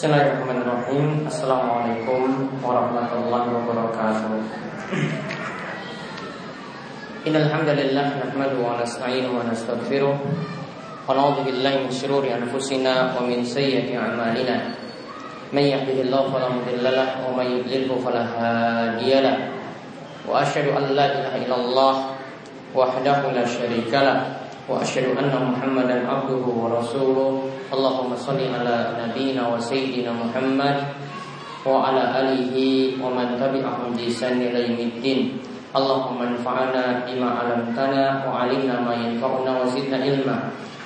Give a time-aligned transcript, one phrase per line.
[0.00, 4.32] Bismillahirrahmanirrahim Assalamualaikum warahmatullahi wabarakatuh
[7.28, 10.16] Innalhamdulillah Nahmadu wa nasta'inu wa nasta'gfiruh
[11.04, 14.72] Wa na'udhu billahi min syururi anfusina Wa min sayyati amalina
[15.52, 19.36] Man yahdihillahu falamudillalah Wa man yudlilhu falahadiyalah
[20.24, 21.94] Wa ashadu an la ilaha illallah
[22.72, 24.40] Wahdahu la syarikalah
[24.70, 27.30] وأشهد أن محمدا عبده ورسوله
[27.73, 30.77] اللهم صل على نبينا وسيدنا محمد
[31.65, 32.55] وعلى آله
[33.01, 35.19] ومن تبعهم بإحسان إلى يوم الدين
[35.75, 40.37] اللهم انفعنا بما علمتنا وعلمنا ما ينفعنا وزدنا علما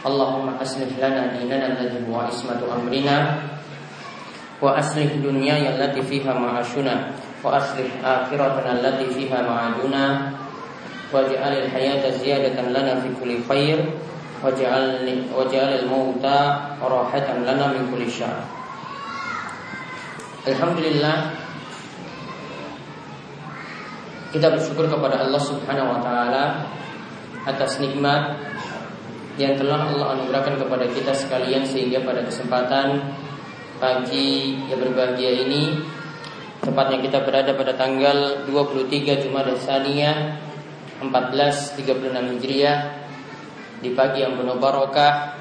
[0.08, 3.18] اللهم أصلح لنا ديننا الذي هو عصمة أمرنا
[4.62, 6.96] وأصلح دنياي التي فيها معاشنا
[7.44, 10.04] وأصلح آخرتنا التي فيها معادنا
[11.10, 13.82] waj'al al-hayata ziyadatan lana fi kulli khair
[14.45, 18.45] waj'al al-mauta rahatan lana min kulli syarr
[20.45, 21.33] Alhamdulillah
[24.37, 26.69] kita bersyukur kepada Allah Subhanahu wa taala
[27.49, 28.37] atas nikmat
[29.41, 33.17] yang telah Allah anugerahkan kepada kita sekalian sehingga pada kesempatan
[33.81, 35.81] pagi yang berbahagia ini
[36.61, 40.17] tepatnya kita berada pada tanggal 23 Jumat Tsaniyah
[41.01, 41.81] 1436
[42.37, 43.04] Hijriah
[43.85, 45.37] di pagi yang penuh barokah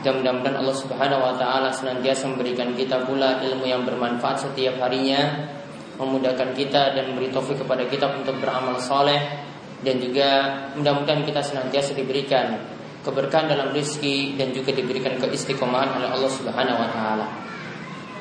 [0.00, 5.52] dan mudah-mudahan Allah Subhanahu wa taala senantiasa memberikan kita pula ilmu yang bermanfaat setiap harinya,
[6.00, 9.20] memudahkan kita dan memberi taufik kepada kita untuk beramal soleh
[9.84, 10.28] dan juga
[10.74, 12.58] mudah-mudahan kita senantiasa diberikan
[13.04, 17.26] keberkahan dalam rizki dan juga diberikan keistiqomahan oleh Allah Subhanahu wa taala.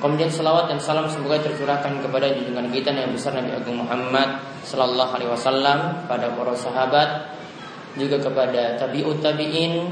[0.02, 5.14] Kemudian salawat dan salam semoga tercurahkan kepada junjungan kita yang besar Nabi Agung Muhammad Sallallahu
[5.14, 7.10] Alaihi Wasallam pada para sahabat
[8.00, 9.92] juga kepada tabiut tabiin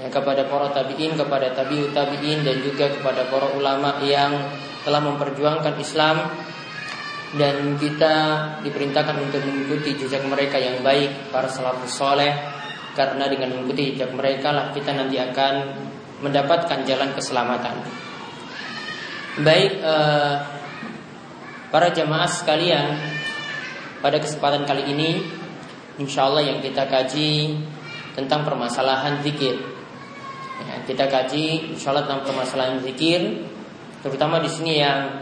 [0.00, 4.32] ya, kepada para tabiin kepada tabiut tabiin dan juga kepada para ulama yang
[4.86, 6.16] telah memperjuangkan Islam
[7.36, 8.14] dan kita
[8.62, 12.32] diperintahkan untuk mengikuti jejak mereka yang baik para salafus soleh
[12.96, 15.54] karena dengan mengikuti jejak mereka lah kita nanti akan
[16.24, 17.76] mendapatkan jalan keselamatan.
[19.44, 20.34] Baik eh,
[21.68, 22.96] para jamaah sekalian,
[24.00, 25.20] pada kesempatan kali ini,
[25.96, 27.56] insya Allah yang kita kaji
[28.16, 29.56] tentang permasalahan zikir.
[30.56, 33.44] Ya, kita kaji insya Allah tentang permasalahan zikir,
[34.00, 35.20] terutama di sini yang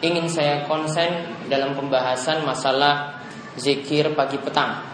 [0.00, 3.20] ingin saya konsen dalam pembahasan masalah
[3.56, 4.84] zikir pagi petang.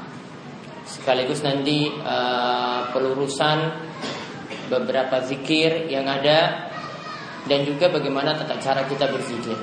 [0.87, 3.59] Sekaligus nanti uh, pelurusan
[4.71, 6.71] beberapa zikir yang ada
[7.47, 9.59] dan juga bagaimana tata cara kita berzikir.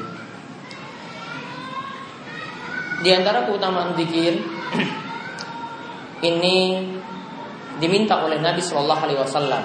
[3.04, 4.40] Di antara keutamaan zikir
[6.24, 6.80] ini
[7.78, 9.64] diminta oleh Nabi Shallallahu Alaihi Wasallam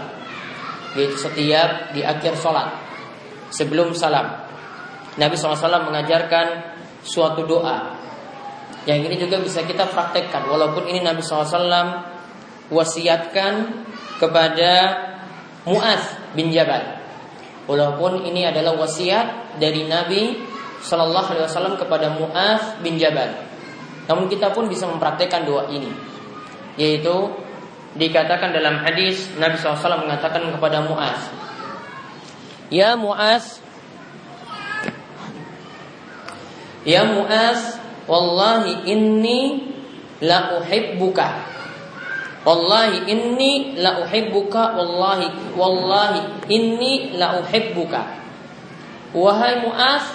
[0.99, 2.75] yaitu setiap di akhir sholat
[3.53, 4.49] sebelum salam.
[5.19, 7.99] Nabi SAW mengajarkan suatu doa.
[8.87, 11.53] Yang ini juga bisa kita praktekkan walaupun ini Nabi SAW
[12.73, 13.85] wasiatkan
[14.23, 14.71] kepada
[15.69, 16.03] Muaz
[16.33, 16.97] bin Jabal.
[17.69, 20.41] Walaupun ini adalah wasiat dari Nabi
[20.81, 23.45] Shallallahu Alaihi Wasallam kepada Muaz bin Jabal.
[24.09, 25.93] Namun kita pun bisa mempraktekkan doa ini,
[26.79, 27.35] yaitu
[27.99, 31.19] dikatakan dalam hadis Nabi SAW mengatakan kepada Muaz,
[32.71, 33.61] Ya Muaz,
[36.87, 37.77] Ya Muaz,
[38.09, 39.69] Wallahi inni
[40.25, 41.49] la uhibbuka
[42.49, 48.01] Wallahi inni la uhibbuka wallahi wallahi inni la uhibbuka.
[49.13, 50.09] Wahai Muaz,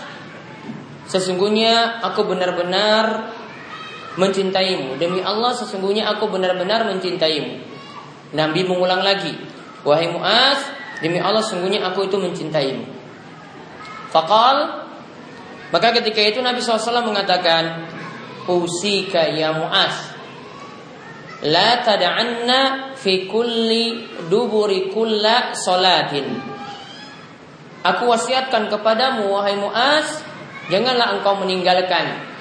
[1.06, 3.30] sesungguhnya aku benar-benar
[4.18, 4.98] mencintaimu.
[5.02, 7.62] Demi Allah sesungguhnya aku benar-benar mencintaimu.
[8.34, 9.34] Nabi mengulang lagi,
[9.86, 10.60] wahai Muaz,
[11.02, 12.86] demi Allah sesungguhnya aku itu mencintaimu.
[14.10, 14.86] Fakal
[15.74, 17.90] maka ketika itu Nabi SAW mengatakan,
[18.46, 20.14] Usika ya Muaz,
[21.44, 26.40] La tada'anna fi kulli duburi kulla salatin.
[27.84, 30.24] Aku wasiatkan kepadamu wahai Muaz,
[30.72, 32.33] janganlah engkau meninggalkan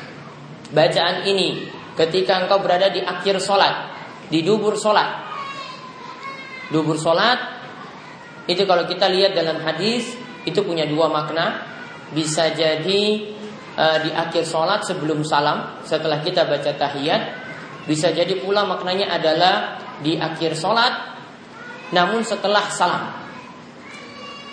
[0.73, 3.93] bacaan ini ketika engkau berada di akhir solat,
[4.33, 5.31] di dubur solat.
[6.73, 7.39] Dubur solat
[8.49, 10.17] itu kalau kita lihat dalam hadis
[10.49, 11.71] itu punya dua makna.
[12.13, 13.25] Bisa jadi
[13.73, 17.43] uh, di akhir solat sebelum salam setelah kita baca tahiyat
[17.83, 21.19] bisa jadi pula maknanya adalah di akhir sholat,
[21.91, 23.11] namun setelah salam.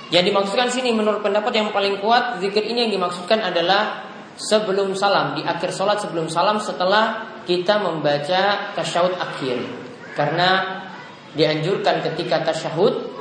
[0.09, 4.08] Yang dimaksudkan sini menurut pendapat yang paling kuat zikir ini yang dimaksudkan adalah
[4.39, 9.59] sebelum salam di akhir sholat sebelum salam setelah kita membaca tasyahud akhir
[10.15, 10.79] karena
[11.35, 13.11] dianjurkan ketika tasyahud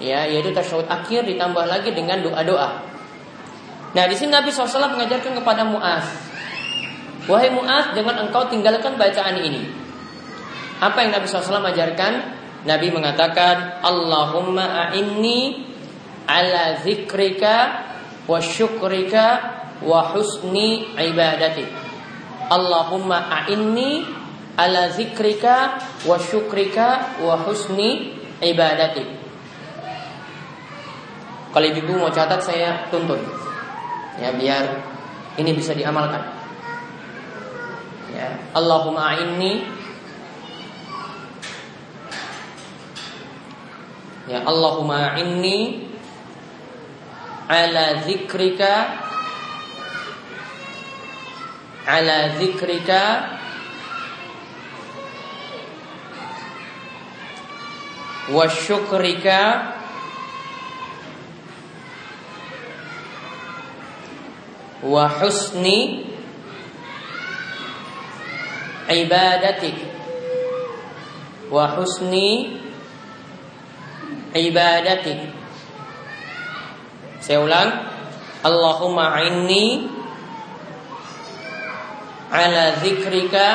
[0.00, 2.92] ya yaitu tasyahud akhir ditambah lagi dengan doa-doa
[3.92, 6.08] Nah, di sini Nabi SAW mengajarkan kepada Muaz,
[7.28, 9.68] wahai Muaz, jangan engkau tinggalkan bacaan ini.
[10.80, 12.40] Apa yang Nabi SAW ajarkan?
[12.64, 15.68] Nabi mengatakan, Allahumma a'inni
[16.24, 17.84] ala zikrika
[18.24, 21.66] wa syukrika wa husni ibadati.
[22.52, 24.04] Allahumma a'inni
[24.58, 29.04] ala zikrika wa syukrika wa husni ibadati.
[31.52, 33.20] Kalau ibu mau catat saya tuntun
[34.16, 34.64] ya biar
[35.40, 36.20] ini bisa diamalkan
[38.12, 39.64] ya Allahumma inni
[44.28, 45.88] ya Allahumma inni
[47.48, 49.00] ala zikrika
[51.86, 53.02] ala zikrika
[58.32, 59.40] wa syukrika
[64.82, 66.06] wa husni
[68.88, 69.78] ibadatik
[71.50, 72.58] wa husni
[74.34, 75.42] ibadatik
[77.22, 77.70] saya ulang.
[78.42, 79.86] Allahumma inni
[82.32, 83.48] ala zikrika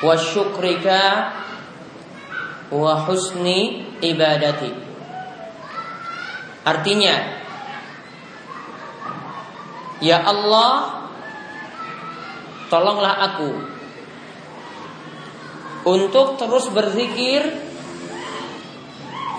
[0.00, 1.00] wa syukrika
[2.72, 4.72] wa husni ibadatik
[6.64, 7.34] artinya
[10.04, 11.00] Ya Allah,
[12.68, 13.50] tolonglah aku
[15.88, 17.40] untuk terus berzikir.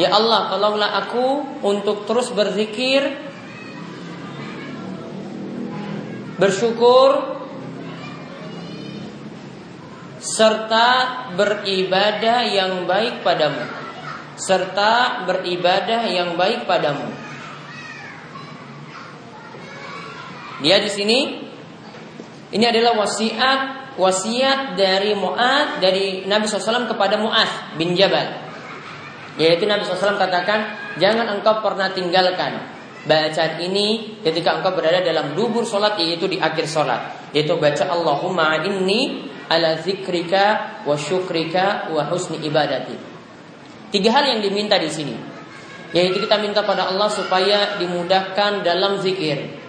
[0.02, 3.25] Ya Allah, tolonglah aku untuk terus berzikir,
[6.36, 7.40] bersyukur,
[10.20, 10.90] serta
[11.38, 13.64] beribadah yang baik padamu.
[14.36, 17.08] Serta beribadah yang baik padamu.
[20.60, 21.20] Dia di sini
[22.52, 23.60] ini adalah wasiat
[23.96, 28.44] wasiat dari Mu'ad dari Nabi SAW kepada Mu'ad bin Jabal.
[29.40, 32.75] Yaitu Nabi SAW katakan, jangan engkau pernah tinggalkan
[33.06, 37.32] bacaan ini ketika engkau berada dalam dubur solat yaitu di akhir solat.
[37.32, 42.98] Yaitu baca Allahumma inni ala zikrika wa syukrika wa husni ibadati.
[43.94, 45.16] Tiga hal yang diminta di sini.
[45.94, 49.64] Yaitu kita minta pada Allah supaya dimudahkan dalam zikir.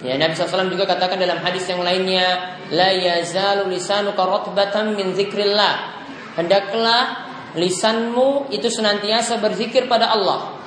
[0.00, 6.00] Ya, Nabi SAW juga katakan dalam hadis yang lainnya, la yazalu lisanuka ratbatan min zikrillah.
[6.40, 7.28] Hendaklah
[7.58, 10.59] lisanmu itu senantiasa berzikir pada Allah.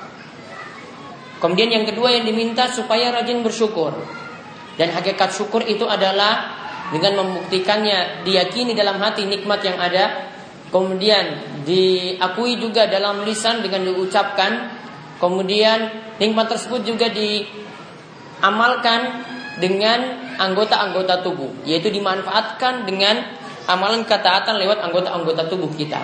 [1.44, 3.92] Kemudian yang kedua yang diminta supaya rajin bersyukur.
[4.80, 6.56] Dan hakikat syukur itu adalah
[6.88, 10.32] dengan membuktikannya diyakini dalam hati nikmat yang ada,
[10.72, 14.72] kemudian diakui juga dalam lisan dengan diucapkan,
[15.20, 17.44] kemudian nikmat tersebut juga di
[18.40, 19.20] amalkan
[19.60, 20.00] dengan
[20.40, 23.20] anggota-anggota tubuh, yaitu dimanfaatkan dengan
[23.68, 26.00] amalan ketaatan lewat anggota-anggota tubuh kita.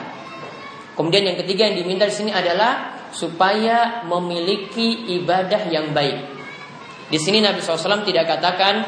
[1.00, 6.26] Kemudian yang ketiga yang diminta di sini adalah supaya memiliki ibadah yang baik.
[7.10, 8.86] Di sini Nabi SAW tidak katakan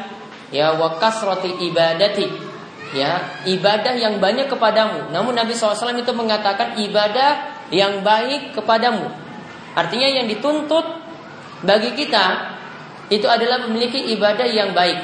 [0.54, 2.26] ya wakas roti ibadati
[2.94, 5.10] ya ibadah yang banyak kepadamu.
[5.10, 9.10] Namun Nabi SAW itu mengatakan ibadah yang baik kepadamu.
[9.72, 10.84] Artinya yang dituntut
[11.64, 12.52] bagi kita
[13.08, 15.00] itu adalah memiliki ibadah yang baik,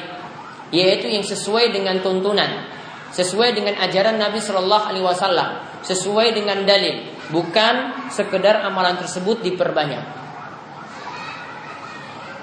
[0.69, 2.69] yaitu yang sesuai dengan tuntunan,
[3.13, 10.19] sesuai dengan ajaran Nabi Shallallahu Alaihi Wasallam, sesuai dengan dalil, bukan sekedar amalan tersebut diperbanyak.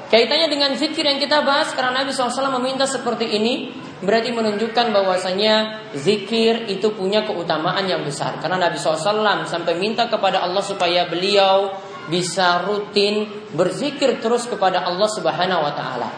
[0.07, 5.83] Kaitannya dengan zikir yang kita bahas karena Nabi SAW meminta seperti ini berarti menunjukkan bahwasanya
[5.99, 11.75] zikir itu punya keutamaan yang besar karena Nabi SAW sampai minta kepada Allah supaya beliau
[12.07, 16.09] bisa rutin berzikir terus kepada Allah Subhanahu wa taala.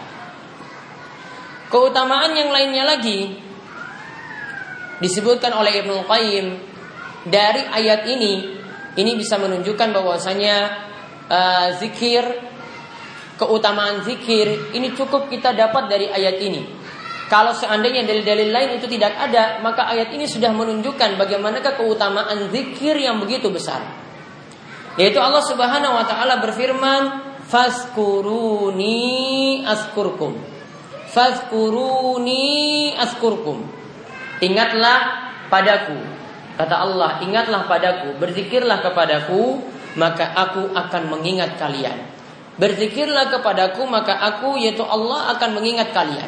[1.73, 3.41] Keutamaan yang lainnya lagi
[5.01, 6.47] disebutkan oleh Ibnu Qayyim
[7.25, 8.58] dari ayat ini
[8.99, 10.57] ini bisa menunjukkan bahwasanya
[11.31, 12.27] uh, zikir
[13.39, 16.67] keutamaan zikir ini cukup kita dapat dari ayat ini.
[17.29, 22.97] Kalau seandainya dalil-dalil lain itu tidak ada, maka ayat ini sudah menunjukkan bagaimanakah keutamaan zikir
[22.97, 23.85] yang begitu besar.
[24.97, 27.03] Yaitu Allah Subhanahu wa taala berfirman,
[27.47, 28.97] "Fazkuruni
[29.63, 30.35] askurkum."
[31.09, 33.61] Fazkuruni askurkum.
[34.41, 35.97] Ingatlah padaku.
[36.59, 39.63] Kata Allah, ingatlah padaku, berzikirlah kepadaku,
[39.95, 41.95] maka aku akan mengingat kalian.
[42.59, 46.27] Berzikirlah kepadaku, maka aku yaitu Allah akan mengingat kalian.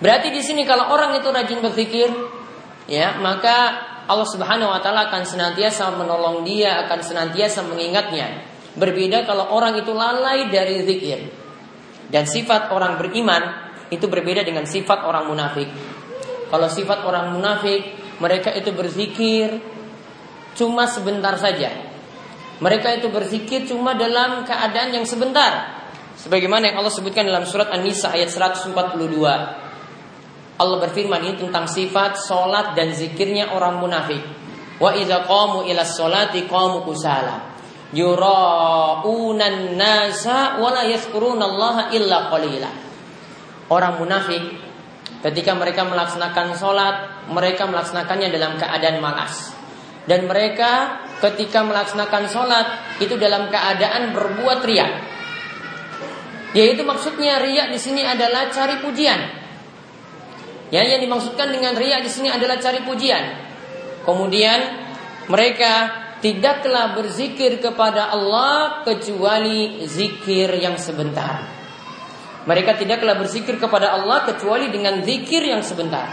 [0.00, 2.08] Berarti di sini kalau orang itu rajin berzikir,
[2.88, 3.76] ya, maka
[4.08, 8.48] Allah Subhanahu wa taala akan senantiasa menolong dia, akan senantiasa mengingatnya.
[8.80, 11.20] Berbeda kalau orang itu lalai dari zikir.
[12.08, 15.68] Dan sifat orang beriman itu berbeda dengan sifat orang munafik.
[16.48, 19.58] Kalau sifat orang munafik, mereka itu berzikir
[20.52, 21.72] cuma sebentar saja.
[22.60, 25.80] Mereka itu berzikir cuma dalam keadaan yang sebentar.
[26.20, 28.76] Sebagaimana yang Allah sebutkan dalam surat An-Nisa ayat 142.
[30.60, 34.20] Allah berfirman ini tentang sifat solat dan zikirnya orang munafik.
[34.76, 37.56] Wa idza qamu ila sholati qamu kusala.
[37.96, 40.84] Yura'unan nasa wa la
[41.88, 42.70] illa qalila.
[43.72, 44.69] Orang munafik
[45.20, 49.52] ketika mereka melaksanakan sholat, mereka melaksanakannya dalam keadaan malas.
[50.08, 52.66] Dan mereka ketika melaksanakan sholat
[52.98, 54.92] itu dalam keadaan berbuat riak.
[56.56, 59.20] Yaitu maksudnya riak di sini adalah cari pujian.
[60.70, 63.24] Ya, yang dimaksudkan dengan ria di sini adalah cari pujian.
[64.06, 64.58] Kemudian
[65.26, 65.90] mereka
[66.22, 71.59] tidaklah berzikir kepada Allah kecuali zikir yang sebentar.
[72.48, 76.08] Mereka tidaklah berzikir kepada Allah kecuali dengan zikir yang sebentar.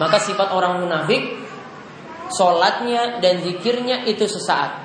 [0.00, 1.42] Maka sifat orang munafik
[2.32, 4.80] Solatnya dan zikirnya itu sesaat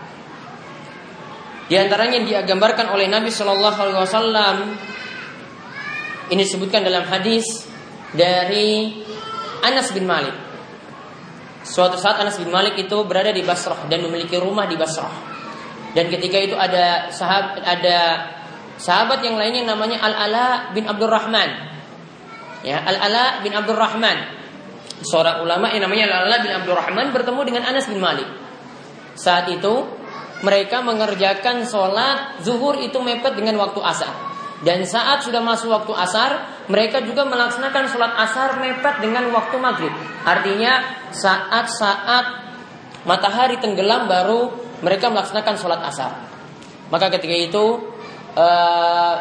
[1.71, 4.57] Di antaranya yang digambarkan oleh Nabi Shallallahu Alaihi Wasallam
[6.27, 7.63] ini disebutkan dalam hadis
[8.11, 8.99] dari
[9.63, 10.35] Anas bin Malik.
[11.63, 15.11] Suatu saat Anas bin Malik itu berada di Basrah dan memiliki rumah di Basrah.
[15.95, 17.97] Dan ketika itu ada sahabat ada
[18.77, 21.49] sahabat yang lainnya namanya Al-Ala bin Abdurrahman.
[22.65, 24.37] Ya, Al-Ala bin Abdurrahman.
[25.05, 28.25] Seorang ulama yang namanya Al-Ala bin Abdurrahman bertemu dengan Anas bin Malik.
[29.17, 29.85] Saat itu
[30.45, 34.13] mereka mengerjakan sholat zuhur itu mepet dengan waktu asar.
[34.57, 39.93] Dan saat sudah masuk waktu asar, mereka juga melaksanakan sholat asar mepet dengan waktu maghrib.
[40.25, 40.81] Artinya
[41.13, 42.25] saat-saat
[43.05, 44.49] matahari tenggelam baru
[44.81, 46.11] mereka melaksanakan sholat asar.
[46.89, 47.65] Maka ketika itu
[48.37, 49.15] uh,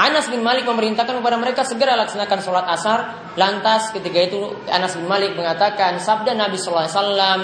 [0.00, 2.98] Anas bin Malik memerintahkan kepada mereka segera laksanakan sholat asar.
[3.36, 7.40] Lantas ketika itu Anas bin Malik mengatakan sabda Nabi Sallallahu Alaihi Wasallam,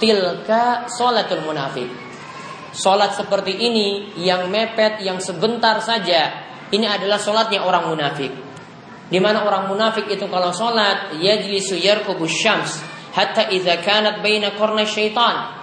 [0.00, 1.88] tilka sholatul munafik.
[2.72, 6.30] Sholat seperti ini yang mepet, yang sebentar saja
[6.70, 8.32] ini adalah sholatnya orang munafik.
[9.10, 12.78] Di mana orang munafik itu kalau sholat yajlisu yarkubu syams
[13.10, 14.54] hatta idza kanat baina
[14.86, 15.58] syaitan.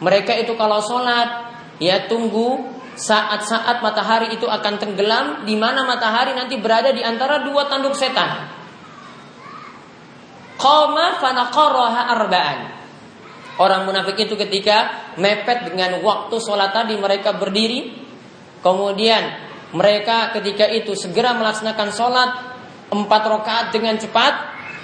[0.00, 6.58] Mereka itu kalau sholat ya tunggu saat-saat matahari itu akan tenggelam di mana matahari nanti
[6.58, 8.50] berada di antara dua tanduk setan.
[10.58, 12.58] Qama fanaqaraha arba'an.
[13.62, 18.08] Orang munafik itu ketika mepet dengan waktu sholat tadi mereka berdiri
[18.58, 19.22] Kemudian
[19.70, 22.30] mereka ketika itu segera melaksanakan sholat
[22.88, 24.34] empat rakaat dengan cepat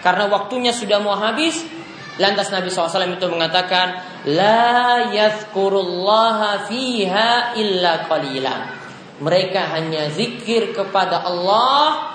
[0.04, 1.84] karena waktunya sudah mau habis.
[2.14, 3.99] Lantas Nabi SAW itu mengatakan,
[4.30, 8.56] La yadhkurullaha fiha illa qalila.
[9.18, 12.14] Mereka hanya zikir kepada Allah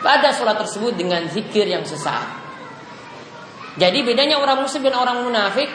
[0.00, 2.40] pada sholat tersebut dengan zikir yang sesaat.
[3.76, 5.68] Jadi bedanya orang muslim dan orang munafik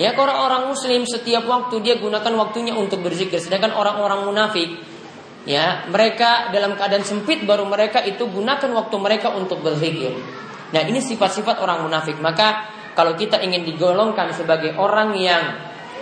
[0.00, 4.72] Ya kalau orang muslim setiap waktu dia gunakan waktunya untuk berzikir Sedangkan orang-orang munafik
[5.44, 10.14] ya mereka dalam keadaan sempit baru mereka itu gunakan waktu mereka untuk berzikir.
[10.72, 12.16] Nah ini sifat-sifat orang munafik.
[12.18, 15.42] Maka kalau kita ingin digolongkan sebagai orang yang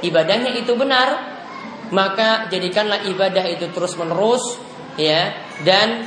[0.03, 1.39] ibadahnya itu benar,
[1.91, 4.59] maka jadikanlah ibadah itu terus menerus,
[4.95, 5.35] ya
[5.67, 6.07] dan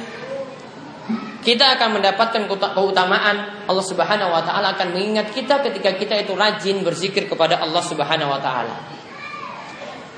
[1.44, 6.80] kita akan mendapatkan keutamaan Allah Subhanahu wa taala akan mengingat kita ketika kita itu rajin
[6.88, 8.76] berzikir kepada Allah Subhanahu wa taala.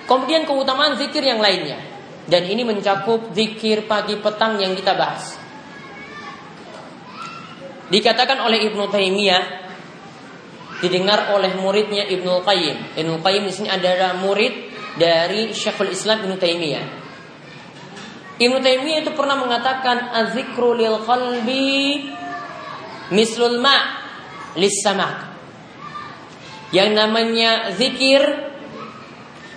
[0.06, 1.82] Kemudian keutamaan zikir yang lainnya.
[2.26, 5.45] Dan ini mencakup zikir pagi petang yang kita bahas.
[7.86, 9.44] Dikatakan oleh Ibnu Taimiyah
[10.82, 12.98] didengar oleh muridnya Ibnu Qayyim.
[12.98, 14.54] Ibnu Qayyim di sini adalah murid
[14.98, 16.86] dari Syekhul Islam Ibnu Taimiyah.
[18.36, 22.12] Ibnu Taimiyah itu pernah mengatakan azikru lil qalbi
[23.14, 24.04] mislul ma
[24.60, 25.32] lis samak.
[26.76, 28.20] Yang namanya zikir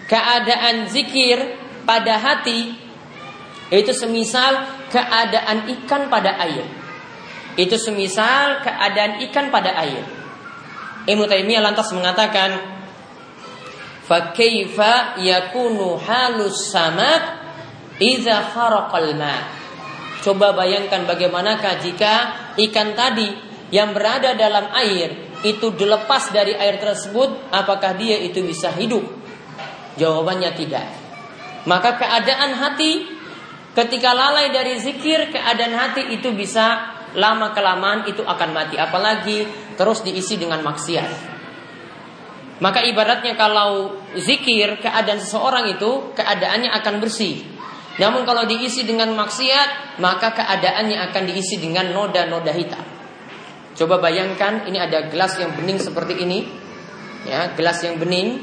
[0.07, 2.77] keadaan zikir pada hati
[3.69, 6.78] itu semisal keadaan ikan pada air.
[7.59, 10.07] Itu semisal keadaan ikan pada air.
[11.11, 12.55] Ibnu Taimiyah lantas mengatakan,
[14.07, 17.43] "Fakaifa yakunu halus samak
[17.99, 19.59] idza kharaqal ma?"
[20.23, 22.15] Coba bayangkan bagaimanakah jika
[22.55, 23.27] ikan tadi
[23.75, 29.03] yang berada dalam air itu dilepas dari air tersebut, apakah dia itu bisa hidup?
[29.99, 30.87] Jawabannya tidak.
[31.67, 33.07] Maka keadaan hati
[33.75, 38.79] ketika lalai dari zikir, keadaan hati itu bisa lama kelamaan itu akan mati.
[38.79, 39.45] Apalagi
[39.75, 41.37] terus diisi dengan maksiat.
[42.59, 47.43] Maka ibaratnya kalau zikir keadaan seseorang itu keadaannya akan bersih.
[47.99, 52.83] Namun kalau diisi dengan maksiat, maka keadaannya akan diisi dengan noda-noda hitam.
[53.75, 56.47] Coba bayangkan ini ada gelas yang bening seperti ini.
[57.27, 58.43] Ya, gelas yang bening.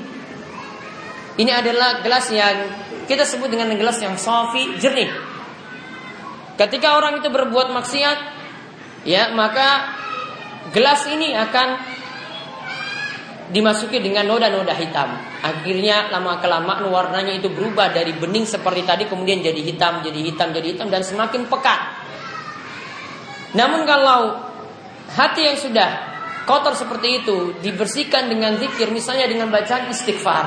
[1.36, 2.72] Ini adalah gelas yang
[3.08, 5.12] kita sebut dengan gelas yang safi, jernih.
[6.56, 8.35] Ketika orang itu berbuat maksiat,
[9.06, 9.96] ya, maka
[10.74, 11.68] gelas ini akan
[13.54, 15.16] dimasuki dengan noda-noda hitam.
[15.46, 20.50] Akhirnya lama kelamaan warnanya itu berubah dari bening seperti tadi kemudian jadi hitam, jadi hitam,
[20.50, 21.80] jadi hitam dan semakin pekat.
[23.54, 24.42] Namun kalau
[25.14, 25.90] hati yang sudah
[26.50, 30.46] kotor seperti itu dibersihkan dengan zikir misalnya dengan bacaan istighfar,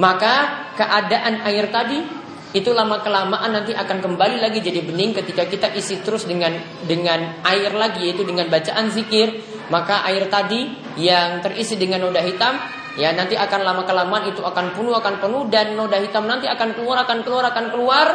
[0.00, 0.34] maka
[0.74, 2.17] keadaan air tadi
[2.56, 6.56] itu lama kelamaan nanti akan kembali lagi jadi bening ketika kita isi terus dengan
[6.88, 9.44] dengan air lagi yaitu dengan bacaan zikir.
[9.68, 10.64] Maka air tadi
[10.96, 12.56] yang terisi dengan noda hitam
[12.96, 16.72] ya nanti akan lama kelamaan itu akan penuh akan penuh dan noda hitam nanti akan
[16.72, 18.06] keluar akan keluar akan keluar.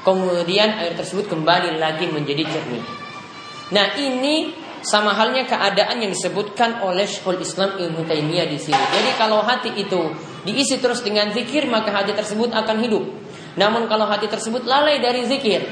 [0.00, 2.84] Kemudian air tersebut kembali lagi menjadi jernih.
[3.72, 8.76] Nah ini sama halnya keadaan yang disebutkan oleh Syekhul Islam Ibnu Taimiyah di sini.
[8.76, 10.12] Jadi kalau hati itu
[10.44, 13.04] diisi terus dengan zikir maka hati tersebut akan hidup.
[13.56, 15.64] Namun kalau hati tersebut lalai dari zikir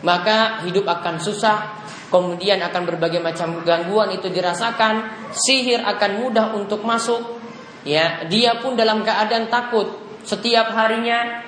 [0.00, 6.80] maka hidup akan susah, kemudian akan berbagai macam gangguan itu dirasakan, sihir akan mudah untuk
[6.82, 7.40] masuk.
[7.84, 9.88] Ya, dia pun dalam keadaan takut
[10.24, 11.44] setiap harinya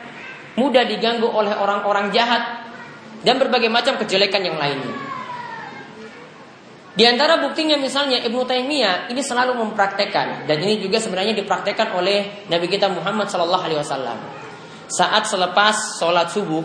[0.57, 2.69] mudah diganggu oleh orang-orang jahat
[3.25, 5.12] dan berbagai macam kejelekan yang lainnya.
[6.93, 12.45] Di antara buktinya misalnya Ibnu Taimiyah ini selalu mempraktekkan dan ini juga sebenarnya dipraktekkan oleh
[12.53, 14.19] Nabi kita Muhammad Shallallahu Alaihi Wasallam.
[14.93, 16.61] Saat selepas sholat subuh,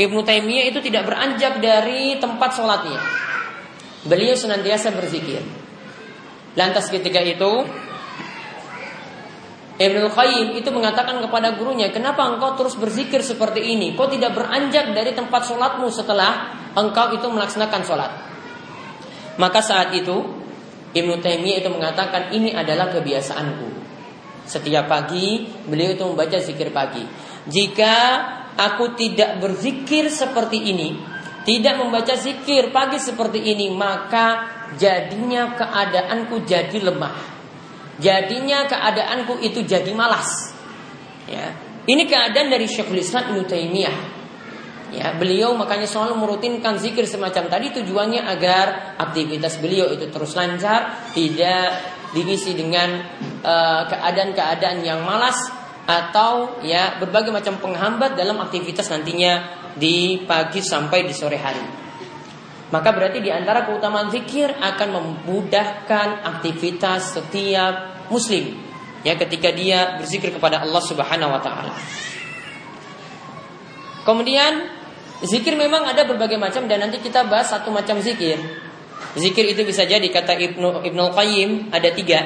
[0.00, 2.96] Ibnu Taimiyah itu tidak beranjak dari tempat sholatnya.
[4.08, 5.44] Beliau senantiasa berzikir.
[6.56, 7.68] Lantas ketika itu
[9.76, 13.92] Ibnu Qayyim itu mengatakan kepada gurunya, kenapa engkau terus berzikir seperti ini?
[13.92, 18.12] Kau tidak beranjak dari tempat sholatmu setelah engkau itu melaksanakan sholat.
[19.36, 20.16] Maka saat itu
[20.96, 23.68] Ibnu Taimiyah itu mengatakan ini adalah kebiasaanku.
[24.48, 27.04] Setiap pagi beliau itu membaca zikir pagi.
[27.44, 27.94] Jika
[28.56, 30.96] aku tidak berzikir seperti ini,
[31.44, 34.48] tidak membaca zikir pagi seperti ini, maka
[34.80, 37.36] jadinya keadaanku jadi lemah.
[38.00, 40.52] Jadinya keadaanku itu jadi malas.
[41.28, 41.52] Ya.
[41.86, 44.15] Ini keadaan dari Syekhul Islam Ibnu Taimiyah.
[44.94, 51.10] Ya, beliau makanya selalu merutinkan zikir semacam tadi tujuannya agar aktivitas beliau itu terus lancar,
[51.10, 51.74] tidak
[52.14, 53.02] diisi dengan
[53.42, 55.50] eh, keadaan-keadaan uh, yang malas
[55.86, 59.42] atau ya berbagai macam penghambat dalam aktivitas nantinya
[59.74, 61.66] di pagi sampai di sore hari.
[62.70, 68.58] Maka berarti di antara keutamaan zikir akan memudahkan aktivitas setiap muslim
[69.06, 71.74] ya ketika dia berzikir kepada Allah Subhanahu wa taala.
[74.02, 74.75] Kemudian
[75.24, 78.36] Zikir memang ada berbagai macam dan nanti kita bahas satu macam zikir.
[79.16, 82.20] Zikir itu bisa jadi kata Ibnu Ibnu Qayyim ada tiga.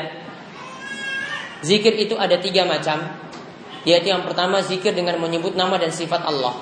[1.62, 2.98] Zikir itu ada tiga macam.
[3.86, 6.52] Yaitu yang pertama zikir dengan menyebut nama dan sifat Allah.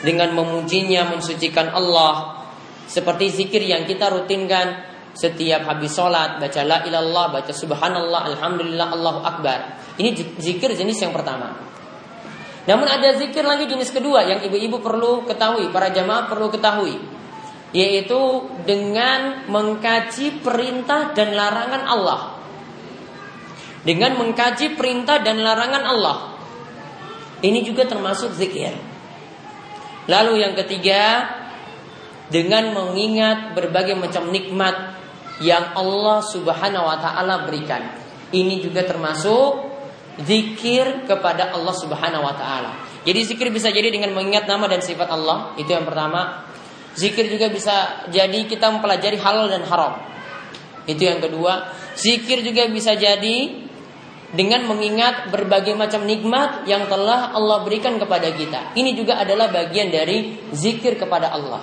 [0.00, 2.46] Dengan memujinya, mensucikan Allah.
[2.88, 9.20] Seperti zikir yang kita rutinkan setiap habis sholat, baca la ilallah, baca subhanallah, alhamdulillah, Allahu
[9.20, 9.76] akbar.
[10.00, 11.69] Ini zikir jenis yang pertama.
[12.68, 17.00] Namun ada zikir lagi jenis kedua yang ibu-ibu perlu ketahui, para jamaah perlu ketahui,
[17.72, 18.20] yaitu
[18.68, 22.20] dengan mengkaji perintah dan larangan Allah.
[23.80, 26.18] Dengan mengkaji perintah dan larangan Allah.
[27.40, 28.76] Ini juga termasuk zikir.
[30.04, 31.32] Lalu yang ketiga,
[32.28, 35.00] dengan mengingat berbagai macam nikmat
[35.40, 37.96] yang Allah Subhanahu wa taala berikan.
[38.30, 39.69] Ini juga termasuk
[40.24, 42.72] zikir kepada Allah Subhanahu wa taala.
[43.06, 46.44] Jadi zikir bisa jadi dengan mengingat nama dan sifat Allah, itu yang pertama.
[46.90, 50.02] Zikir juga bisa jadi kita mempelajari halal dan haram.
[50.84, 51.70] Itu yang kedua.
[51.94, 53.68] Zikir juga bisa jadi
[54.30, 58.74] dengan mengingat berbagai macam nikmat yang telah Allah berikan kepada kita.
[58.78, 61.62] Ini juga adalah bagian dari zikir kepada Allah.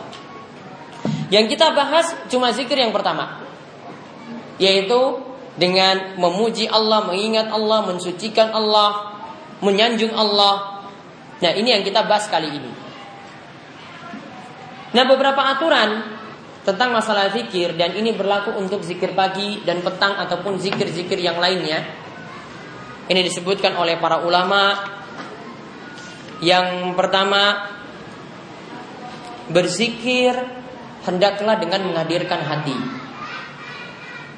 [1.28, 3.44] Yang kita bahas cuma zikir yang pertama,
[4.60, 5.20] yaitu
[5.58, 9.18] dengan memuji Allah, mengingat Allah, mensucikan Allah,
[9.60, 10.86] menyanjung Allah.
[11.42, 12.72] Nah, ini yang kita bahas kali ini.
[14.94, 16.18] Nah, beberapa aturan
[16.62, 21.84] tentang masalah zikir dan ini berlaku untuk zikir pagi dan petang ataupun zikir-zikir yang lainnya.
[23.08, 24.96] Ini disebutkan oleh para ulama.
[26.38, 27.66] Yang pertama,
[29.50, 30.38] berzikir
[31.02, 32.78] hendaklah dengan menghadirkan hati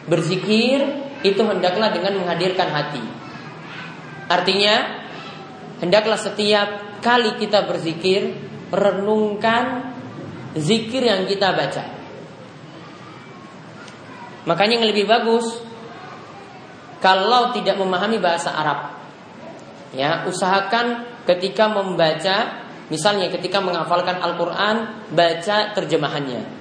[0.09, 3.03] berzikir itu hendaklah dengan menghadirkan hati.
[4.29, 4.75] Artinya,
[5.83, 8.35] hendaklah setiap kali kita berzikir,
[8.69, 9.95] renungkan
[10.55, 11.83] zikir yang kita baca.
[14.47, 15.45] Makanya yang lebih bagus
[17.03, 18.95] kalau tidak memahami bahasa Arab,
[19.95, 26.59] ya usahakan ketika membaca, misalnya ketika menghafalkan Al-Quran, baca terjemahannya.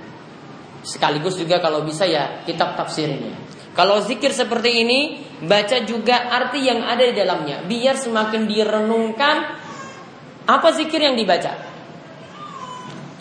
[0.82, 3.34] Sekaligus juga kalau bisa ya kitab tafsirnya.
[3.78, 9.36] Kalau zikir seperti ini, baca juga arti yang ada di dalamnya, biar semakin direnungkan
[10.50, 11.54] apa zikir yang dibaca.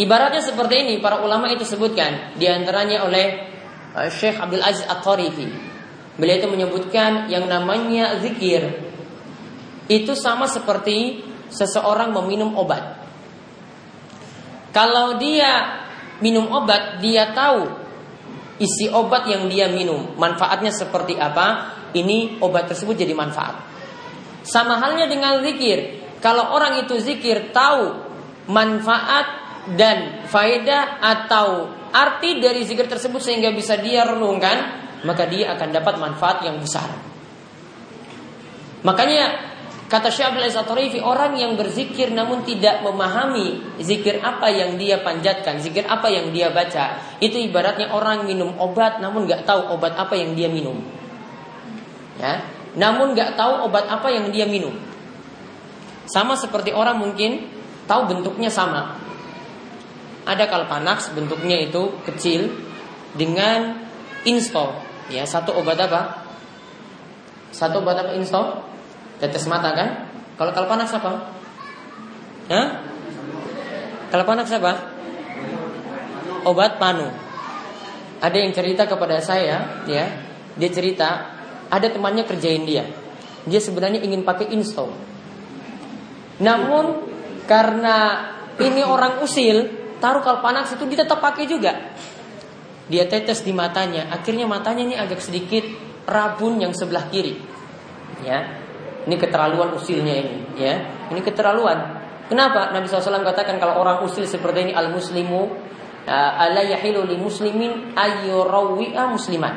[0.01, 3.53] Ibaratnya seperti ini, para ulama itu sebutkan di antaranya oleh
[3.93, 5.45] uh, Syekh Abdul Aziz At-Tarifi.
[6.17, 8.81] Beliau itu menyebutkan yang namanya zikir
[9.85, 11.21] itu sama seperti
[11.53, 12.97] seseorang meminum obat.
[14.73, 15.85] Kalau dia
[16.17, 17.86] minum obat, dia tahu
[18.57, 23.61] isi obat yang dia minum, manfaatnya seperti apa, ini obat tersebut jadi manfaat.
[24.41, 26.05] Sama halnya dengan zikir.
[26.17, 27.93] Kalau orang itu zikir tahu
[28.49, 29.27] manfaat
[29.77, 35.95] dan faedah atau arti dari zikir tersebut sehingga bisa dia renungkan, maka dia akan dapat
[36.01, 36.89] manfaat yang besar.
[38.81, 39.56] Makanya
[39.87, 45.87] kata Syekh Abdul orang yang berzikir namun tidak memahami zikir apa yang dia panjatkan, zikir
[45.87, 50.35] apa yang dia baca, itu ibaratnya orang minum obat namun nggak tahu obat apa yang
[50.35, 50.83] dia minum.
[52.19, 52.43] Ya,
[52.75, 54.75] namun nggak tahu obat apa yang dia minum.
[56.07, 57.47] Sama seperti orang mungkin
[57.87, 58.99] tahu bentuknya sama,
[60.27, 62.51] ada Kalpanax bentuknya itu kecil
[63.15, 63.87] dengan
[64.27, 64.83] install.
[65.07, 66.27] Ya satu obat apa?
[67.55, 68.59] Satu obat apa install
[69.17, 69.89] tetes mata kan?
[70.37, 71.11] Kalau Kalpanax apa?
[72.53, 72.67] Hah?
[74.13, 74.73] Kalpanax apa?
[76.47, 77.09] Obat panu.
[78.17, 80.05] Ada yang cerita kepada saya ya.
[80.57, 82.87] Dia cerita ada temannya kerjain dia.
[83.47, 84.91] Dia sebenarnya ingin pakai install.
[86.39, 87.09] Namun
[87.49, 91.73] karena ini orang usil taruh kalpanax itu dia tetap pakai juga.
[92.87, 95.67] Dia tetes di matanya, akhirnya matanya ini agak sedikit
[96.07, 97.35] rabun yang sebelah kiri.
[98.23, 98.47] Ya,
[99.07, 100.35] ini keterlaluan usilnya ini.
[100.59, 100.75] Ya,
[101.09, 102.03] ini keterlaluan.
[102.27, 102.75] Kenapa?
[102.75, 105.47] Nabi SAW katakan kalau orang usil seperti ini al muslimu
[106.03, 109.55] uh, ala yahilu li muslimin ayyurawi'a musliman.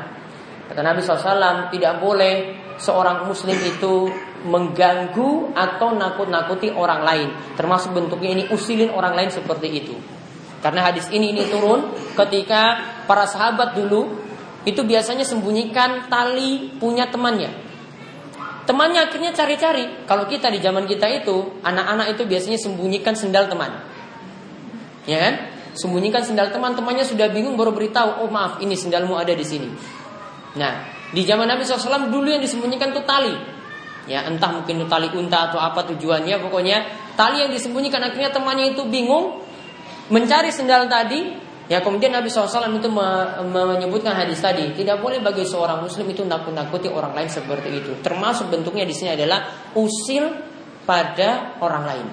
[0.70, 4.06] Kata Nabi SAW tidak boleh seorang muslim itu
[4.46, 7.28] mengganggu atau nakut-nakuti orang lain.
[7.58, 9.94] Termasuk bentuknya ini usilin orang lain seperti itu.
[10.62, 12.78] Karena hadis ini ini turun ketika
[13.10, 14.20] para sahabat dulu
[14.62, 17.69] itu biasanya sembunyikan tali punya temannya.
[18.70, 20.06] Temannya akhirnya cari-cari.
[20.06, 23.82] Kalau kita di zaman kita itu, anak-anak itu biasanya sembunyikan sendal teman.
[25.10, 25.34] Ya kan?
[25.74, 29.66] Sembunyikan sendal teman, temannya sudah bingung baru beritahu, "Oh, maaf, ini sendalmu ada di sini."
[30.54, 33.34] Nah, di zaman Nabi SAW dulu yang disembunyikan itu tali.
[34.06, 36.78] Ya, entah mungkin itu tali unta atau apa tujuannya, pokoknya
[37.18, 39.42] tali yang disembunyikan akhirnya temannya itu bingung,
[40.14, 41.34] mencari sendal tadi,
[41.70, 42.90] ya kemudian Nabi SAW itu
[43.46, 47.92] menyebutkan hadis tadi, tidak boleh bagi seorang muslim itu nakut-nakuti orang lain seperti itu.
[48.02, 50.26] Termasuk bentuknya di sini adalah usil
[50.82, 52.06] pada orang lain.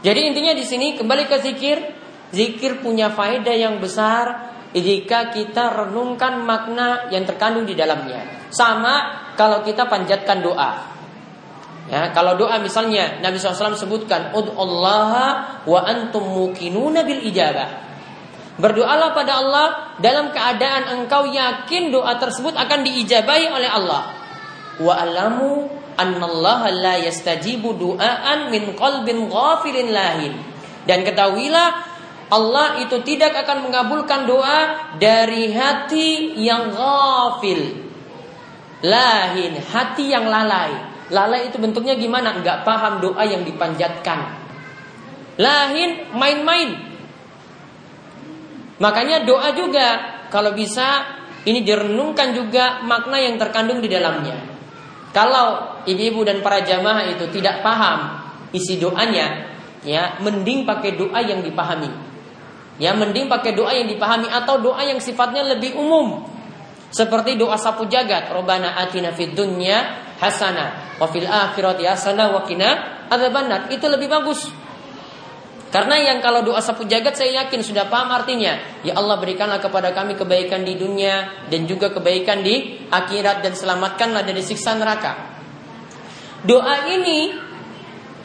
[0.00, 1.78] Jadi intinya di sini kembali ke zikir,
[2.32, 8.48] zikir punya faedah yang besar jika kita renungkan makna yang terkandung di dalamnya.
[8.48, 10.99] Sama kalau kita panjatkan doa.
[11.90, 15.12] Ya, kalau doa misalnya Nabi SAW sebutkan Allah
[15.66, 17.90] wa antum mukinuna bil ijabah.
[18.62, 19.66] Berdoalah pada Allah
[19.98, 24.06] dalam keadaan engkau yakin doa tersebut akan diijabahi oleh Allah.
[24.78, 25.66] Wa alamu
[25.98, 30.38] annallaha la yastajibu du'aan min qalbin ghafilin lahin.
[30.86, 31.68] Dan ketahuilah
[32.30, 37.90] Allah itu tidak akan mengabulkan doa dari hati yang ghafil.
[38.86, 40.89] Lahin, hati yang lalai.
[41.10, 42.38] Lalai itu bentuknya gimana?
[42.38, 44.18] Enggak paham doa yang dipanjatkan.
[45.36, 46.78] Lahin main-main.
[48.80, 49.86] Makanya doa juga
[50.30, 51.04] kalau bisa
[51.44, 54.38] ini direnungkan juga makna yang terkandung di dalamnya.
[55.10, 58.22] Kalau ibu-ibu dan para jamaah itu tidak paham
[58.54, 59.50] isi doanya,
[59.82, 61.90] ya mending pakai doa yang dipahami.
[62.80, 66.24] Ya mending pakai doa yang dipahami atau doa yang sifatnya lebih umum.
[66.90, 73.02] Seperti doa sapu jagat, Robbana atina fid dunya hasana wa fil akhirati hasana wa qina
[73.08, 73.72] adzabannar.
[73.72, 74.46] Itu lebih bagus.
[75.70, 78.58] Karena yang kalau doa sapu jagat saya yakin sudah paham artinya.
[78.82, 84.26] Ya Allah berikanlah kepada kami kebaikan di dunia dan juga kebaikan di akhirat dan selamatkanlah
[84.26, 85.30] dari siksa neraka.
[86.42, 87.30] Doa ini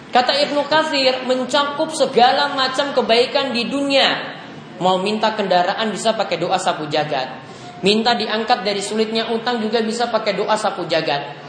[0.10, 4.42] kata Ibnu Katsir mencakup segala macam kebaikan di dunia.
[4.82, 7.46] Mau minta kendaraan bisa pakai doa sapu jagat.
[7.86, 11.45] Minta diangkat dari sulitnya utang juga bisa pakai doa sapu jagat.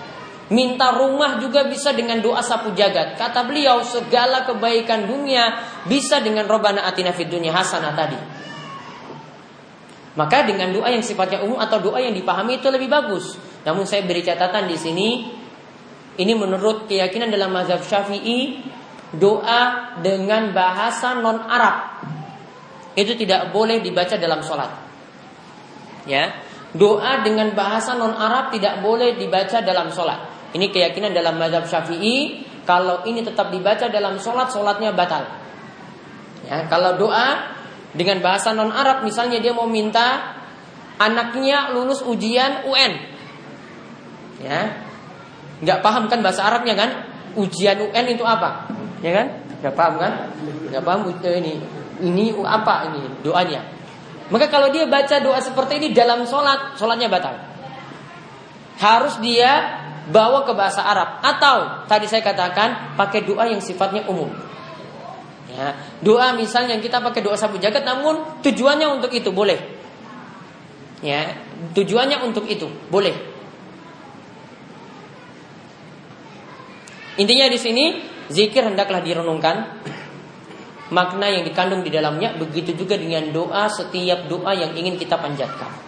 [0.47, 3.19] Minta rumah juga bisa dengan doa sapu jagat.
[3.19, 5.59] Kata beliau, segala kebaikan dunia
[5.91, 8.19] bisa dengan robana atina fid dunia hasanah tadi.
[10.15, 13.35] Maka dengan doa yang sifatnya umum atau doa yang dipahami itu lebih bagus.
[13.67, 15.09] Namun saya beri catatan di sini,
[16.17, 18.63] ini menurut keyakinan dalam mazhab Syafi'i,
[19.19, 22.07] doa dengan bahasa non Arab
[22.97, 24.71] itu tidak boleh dibaca dalam sholat.
[26.07, 26.39] Ya,
[26.73, 30.36] doa dengan bahasa non Arab tidak boleh dibaca dalam sholat.
[30.57, 32.49] Ini keyakinan dalam mazhab Syafi'i.
[32.65, 35.23] Kalau ini tetap dibaca dalam sholat, sholatnya batal.
[36.49, 37.55] Ya, kalau doa
[37.93, 40.35] dengan bahasa non Arab, misalnya dia mau minta
[40.97, 42.93] anaknya lulus ujian UN,
[44.41, 44.81] ya,
[45.61, 46.91] nggak paham kan bahasa Arabnya kan?
[47.37, 48.67] Ujian UN itu apa?
[49.05, 49.27] Ya kan?
[49.61, 50.13] Nggak paham kan?
[50.73, 51.53] Nggak paham ini
[52.01, 53.61] ini apa ini doanya?
[54.27, 57.39] Maka kalau dia baca doa seperti ini dalam sholat, sholatnya batal.
[58.83, 64.31] Harus dia bawa ke bahasa Arab atau tadi saya katakan pakai doa yang sifatnya umum.
[65.47, 69.57] Ya, doa misalnya kita pakai doa sabu jagat, namun tujuannya untuk itu boleh.
[71.01, 71.39] Ya,
[71.73, 73.15] tujuannya untuk itu boleh.
[77.17, 77.85] Intinya di sini
[78.29, 79.81] zikir hendaklah direnungkan
[80.93, 85.86] makna yang dikandung di dalamnya begitu juga dengan doa setiap doa yang ingin kita panjatkan.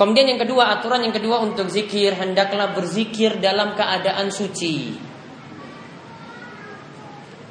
[0.00, 4.96] Kemudian yang kedua aturan yang kedua untuk zikir hendaklah berzikir dalam keadaan suci.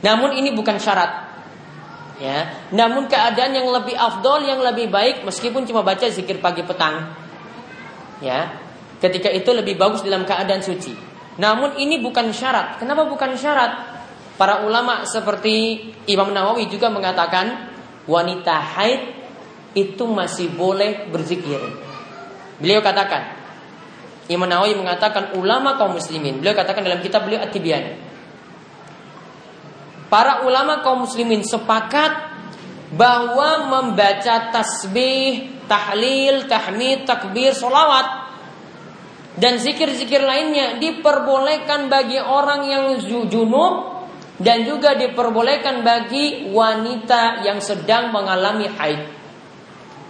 [0.02, 1.30] Namun ini bukan syarat.
[2.22, 7.18] Ya, namun keadaan yang lebih afdol yang lebih baik meskipun cuma baca zikir pagi petang.
[8.22, 8.58] Ya.
[9.02, 10.94] Ketika itu lebih bagus dalam keadaan suci.
[11.42, 12.78] Namun ini bukan syarat.
[12.78, 13.74] Kenapa bukan syarat?
[14.38, 17.74] Para ulama seperti Imam Nawawi juga mengatakan
[18.06, 19.02] wanita haid
[19.74, 21.58] itu masih boleh berzikir.
[22.62, 23.42] Beliau katakan,
[24.30, 26.40] Imam Nawawi mengatakan ulama kaum muslimin.
[26.40, 27.98] Beliau katakan dalam kitab beliau At-Tibyan.
[30.08, 32.32] Para ulama kaum muslimin sepakat
[32.94, 38.30] bahwa membaca tasbih, tahlil, tahmid, takbir, solawat
[39.40, 42.86] dan zikir-zikir lainnya diperbolehkan bagi orang yang
[43.32, 44.04] junub
[44.42, 49.21] dan juga diperbolehkan bagi wanita yang sedang mengalami haid.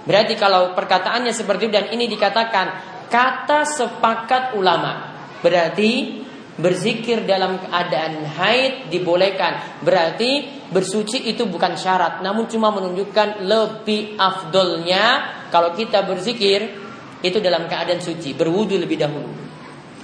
[0.02, 2.68] Berarti kalau perkataannya seperti itu dan ini dikatakan
[3.12, 5.14] kata sepakat ulama.
[5.42, 6.22] Berarti
[6.58, 9.82] berzikir dalam keadaan haid dibolehkan.
[9.82, 15.06] Berarti bersuci itu bukan syarat, namun cuma menunjukkan lebih afdolnya
[15.50, 16.80] kalau kita berzikir
[17.22, 19.30] itu dalam keadaan suci, berwudu lebih dahulu.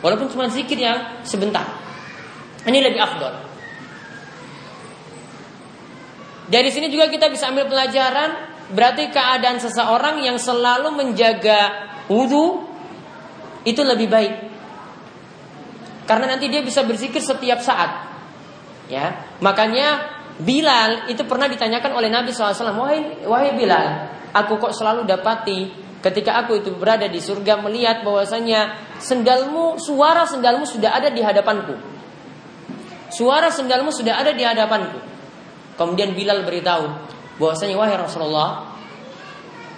[0.02, 1.66] Walaupun cuma zikir yang sebentar.
[2.68, 3.34] Ini lebih afdol.
[6.48, 12.68] Dari sini juga kita bisa ambil pelajaran berarti keadaan seseorang yang selalu menjaga wudhu
[13.64, 14.34] itu lebih baik.
[16.08, 18.08] Karena nanti dia bisa berzikir setiap saat.
[18.88, 25.04] Ya, makanya Bilal itu pernah ditanyakan oleh Nabi SAW, wahai, wahai Bilal, aku kok selalu
[25.04, 31.20] dapati ketika aku itu berada di surga melihat bahwasanya sendalmu, suara sendalmu sudah ada di
[31.26, 31.76] hadapanku.
[33.12, 35.00] Suara sendalmu sudah ada di hadapanku.
[35.76, 38.78] Kemudian Bilal beritahu bahwasanya wahai Rasulullah,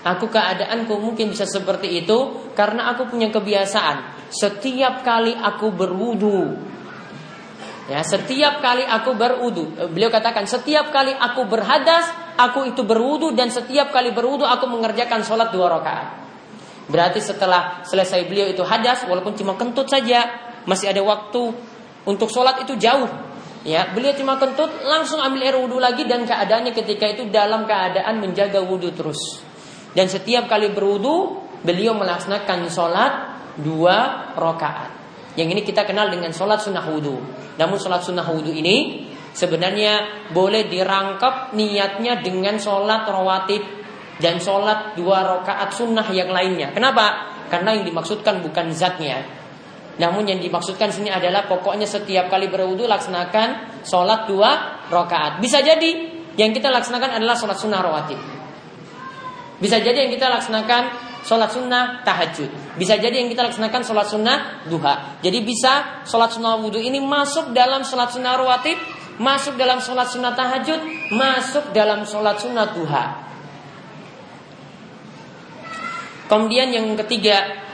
[0.03, 6.69] aku keadaanku mungkin bisa seperti itu karena aku punya kebiasaan setiap kali aku berwudu
[7.89, 12.05] Ya, setiap kali aku berwudu, beliau katakan setiap kali aku berhadas,
[12.37, 16.07] aku itu berwudu dan setiap kali berwudu aku mengerjakan sholat dua rakaat.
[16.85, 20.21] Berarti setelah selesai beliau itu hadas, walaupun cuma kentut saja,
[20.69, 21.49] masih ada waktu
[22.05, 23.09] untuk sholat itu jauh.
[23.67, 28.23] Ya, beliau cuma kentut, langsung ambil air wudhu lagi dan keadaannya ketika itu dalam keadaan
[28.23, 29.43] menjaga wudhu terus.
[29.91, 33.13] Dan setiap kali berwudhu, beliau melaksanakan sholat
[33.59, 34.95] dua rakaat.
[35.35, 37.19] Yang ini kita kenal dengan sholat sunnah wudhu.
[37.59, 43.63] Namun sholat sunnah wudhu ini sebenarnya boleh dirangkap niatnya dengan sholat rawatib
[44.23, 46.71] dan sholat dua rakaat sunnah yang lainnya.
[46.71, 47.35] Kenapa?
[47.51, 49.25] Karena yang dimaksudkan bukan zatnya,
[49.99, 55.43] namun yang dimaksudkan sini adalah pokoknya setiap kali berwudu laksanakan sholat dua rakaat.
[55.43, 55.91] Bisa jadi
[56.39, 58.19] yang kita laksanakan adalah sholat sunnah rawatib.
[59.59, 60.83] Bisa jadi yang kita laksanakan
[61.27, 62.79] sholat sunnah tahajud.
[62.79, 64.37] Bisa jadi yang kita laksanakan sholat sunnah
[64.71, 65.19] duha.
[65.19, 68.79] Jadi bisa sholat sunnah wudhu ini masuk dalam sholat sunnah rawatib,
[69.19, 70.79] masuk dalam sholat sunnah tahajud,
[71.11, 73.05] masuk dalam sholat sunnah duha.
[76.31, 77.67] Kemudian yang ketiga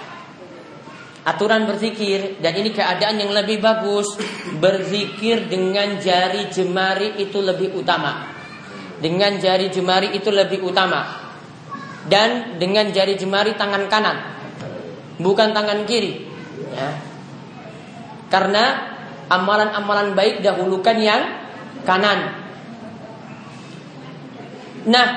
[1.25, 4.13] aturan berzikir dan ini keadaan yang lebih bagus
[4.61, 8.29] berzikir dengan jari jemari itu lebih utama
[9.01, 11.25] dengan jari jemari itu lebih utama
[12.05, 14.17] dan dengan jari jemari tangan kanan,
[15.17, 16.21] bukan tangan kiri.
[16.69, 16.89] Ya.
[18.29, 18.93] Karena
[19.29, 21.21] amalan-amalan baik dahulukan yang
[21.81, 22.45] kanan.
[24.85, 25.07] Nah,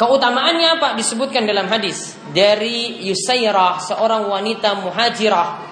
[0.00, 0.88] keutamaannya apa?
[0.96, 5.68] Disebutkan dalam hadis dari Yusairah, seorang wanita muhajirah.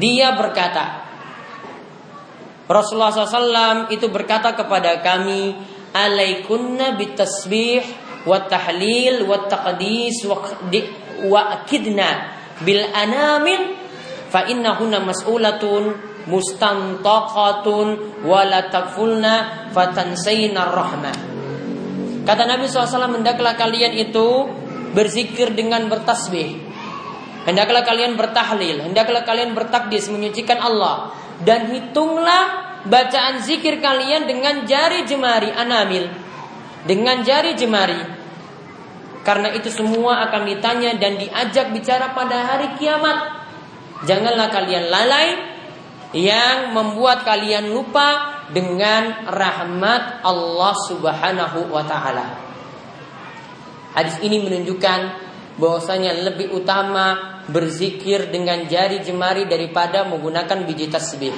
[0.00, 1.04] Dia berkata,
[2.64, 5.52] Rasulullah SAW itu berkata kepada kami,
[5.92, 7.84] alaikunna bitasbih
[8.24, 10.24] wa tahlil wa taqdis
[11.26, 12.08] wa akidna
[12.62, 13.74] bil anamin
[14.30, 15.98] fa innahunna mas'ulatun
[16.30, 17.86] mustantaqatun
[18.22, 21.39] wa la takfulna fatansayna rahmah
[22.30, 24.46] Kata Nabi SAW hendaklah kalian itu
[24.94, 26.62] berzikir dengan bertasbih.
[27.42, 28.86] Hendaklah kalian bertahlil.
[28.86, 31.10] Hendaklah kalian bertakdis menyucikan Allah.
[31.42, 36.06] Dan hitunglah bacaan zikir kalian dengan jari jemari anamil.
[36.86, 37.98] Dengan jari jemari.
[39.26, 43.42] Karena itu semua akan ditanya dan diajak bicara pada hari kiamat.
[44.06, 45.28] Janganlah kalian lalai
[46.14, 52.26] yang membuat kalian lupa dengan rahmat Allah Subhanahu wa taala
[53.94, 55.00] hadis ini menunjukkan
[55.60, 61.34] bahwasanya lebih utama berzikir dengan jari jemari daripada menggunakan biji tasbih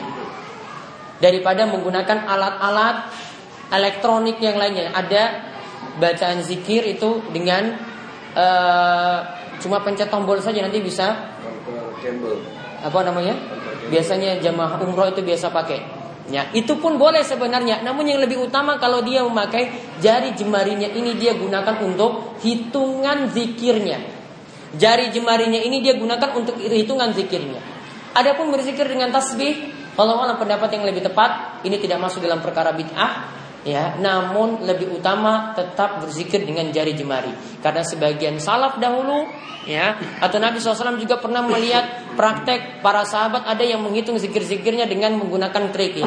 [1.22, 3.14] daripada menggunakan alat-alat
[3.70, 4.90] elektronik yang lainnya.
[4.90, 5.22] Ada
[6.02, 7.78] bacaan zikir itu dengan
[8.34, 9.18] uh,
[9.62, 11.14] cuma pencet tombol saja nanti bisa
[12.82, 13.38] apa namanya?
[13.86, 16.01] Biasanya jamaah umroh itu biasa pakai.
[16.30, 17.82] Ya, itu pun boleh sebenarnya.
[17.82, 23.98] Namun yang lebih utama kalau dia memakai jari jemarinya ini dia gunakan untuk hitungan zikirnya.
[24.78, 27.58] Jari jemarinya ini dia gunakan untuk hitungan zikirnya.
[28.14, 32.72] Adapun berzikir dengan tasbih kalau Allah pendapat yang lebih tepat, ini tidak masuk dalam perkara
[32.72, 33.96] bid'ah, ya.
[33.98, 39.26] Namun lebih utama tetap berzikir dengan jari jemari, karena sebagian salaf dahulu,
[39.66, 45.16] ya, atau Nabi SAW juga pernah melihat praktek para sahabat ada yang menghitung zikir-zikirnya dengan
[45.16, 46.06] menggunakan kerikil,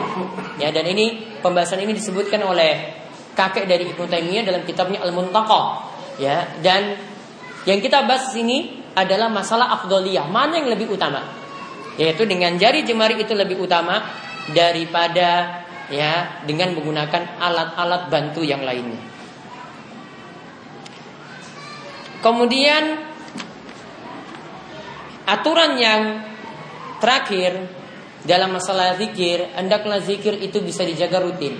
[0.61, 0.69] ya.
[0.71, 2.91] Dan ini pembahasan ini disebutkan oleh
[3.35, 5.61] kakek dari Ibnu Taimiyah dalam kitabnya Al-Muntaqa,
[6.21, 6.45] ya.
[6.63, 6.95] Dan
[7.65, 11.45] yang kita bahas ini adalah masalah afdoliyah, mana yang lebih utama?
[11.95, 14.03] yaitu dengan jari jemari itu lebih utama
[14.51, 19.01] daripada ya dengan menggunakan alat-alat bantu yang lainnya.
[22.25, 22.83] Kemudian
[25.29, 26.01] aturan yang
[26.97, 27.69] terakhir
[28.25, 31.53] dalam masalah zikir, hendaklah zikir itu bisa dijaga rutin.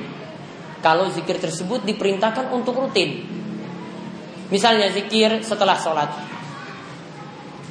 [0.82, 3.26] Kalau zikir tersebut diperintahkan untuk rutin.
[4.50, 6.10] Misalnya zikir setelah sholat.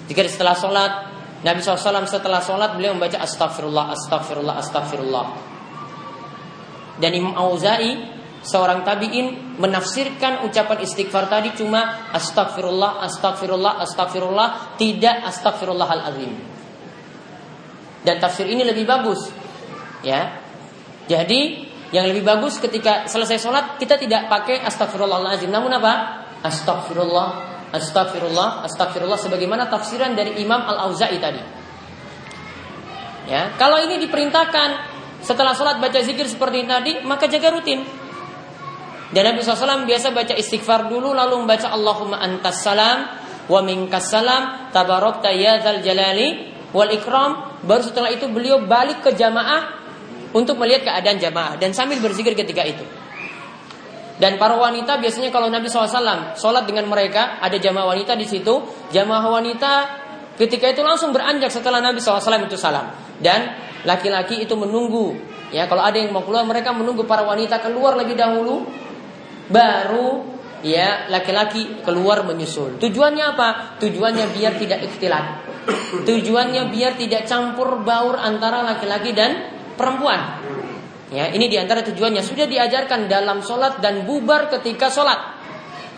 [0.07, 0.93] Zikir setelah sholat
[1.45, 5.54] Nabi SAW setelah sholat beliau membaca astagfirullah, astagfirullah, astagfirullah.
[6.99, 7.99] Dan Imam Auza'i
[8.45, 16.33] seorang tabiin menafsirkan ucapan istighfar tadi cuma astagfirullah, astagfirullah, astagfirullah, tidak astagfirullah al azim.
[18.05, 19.33] Dan tafsir ini lebih bagus,
[20.05, 20.39] ya.
[21.09, 26.23] Jadi yang lebih bagus ketika selesai sholat kita tidak pakai astagfirullah al azim, namun apa?
[26.45, 31.43] Astagfirullah, Astagfirullah, astagfirullah sebagaimana tafsiran dari Imam Al-Auza'i tadi.
[33.27, 34.94] Ya, kalau ini diperintahkan
[35.25, 37.81] setelah sholat baca zikir seperti tadi, maka jaga rutin.
[39.09, 43.09] Dan Nabi SAW biasa baca istighfar dulu lalu membaca Allahumma antas salam
[43.47, 47.57] wa minkas salam tabarokta ya zal jalali wal ikram.
[47.65, 49.81] Baru setelah itu beliau balik ke jamaah
[50.37, 52.85] untuk melihat keadaan jamaah dan sambil berzikir ketika itu.
[54.15, 58.63] Dan para wanita biasanya kalau Nabi SAW sholat dengan mereka, ada jamaah wanita di situ,
[58.95, 59.73] jamaah wanita
[60.39, 62.95] ketika itu langsung beranjak setelah Nabi SAW itu salam.
[63.19, 65.17] Dan laki-laki itu menunggu,
[65.53, 68.65] ya kalau ada yang mau keluar mereka menunggu para wanita keluar lebih dahulu,
[69.49, 70.25] baru
[70.65, 72.81] ya laki-laki keluar menyusul.
[72.81, 73.49] Tujuannya apa?
[73.79, 75.25] Tujuannya biar tidak ikhtilat.
[76.05, 80.41] Tujuannya biar tidak campur baur antara laki-laki dan perempuan.
[81.13, 85.37] Ya, ini di antara tujuannya sudah diajarkan dalam sholat dan bubar ketika sholat.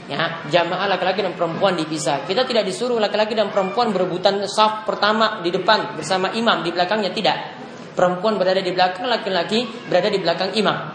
[0.07, 2.27] Ya, jamaah laki-laki dan perempuan dipisah.
[2.31, 7.11] Kita tidak disuruh laki-laki dan perempuan berebutan saf pertama di depan bersama imam di belakangnya
[7.11, 7.56] tidak.
[7.97, 10.93] Perempuan berada di belakang, laki-laki berada di belakang imam.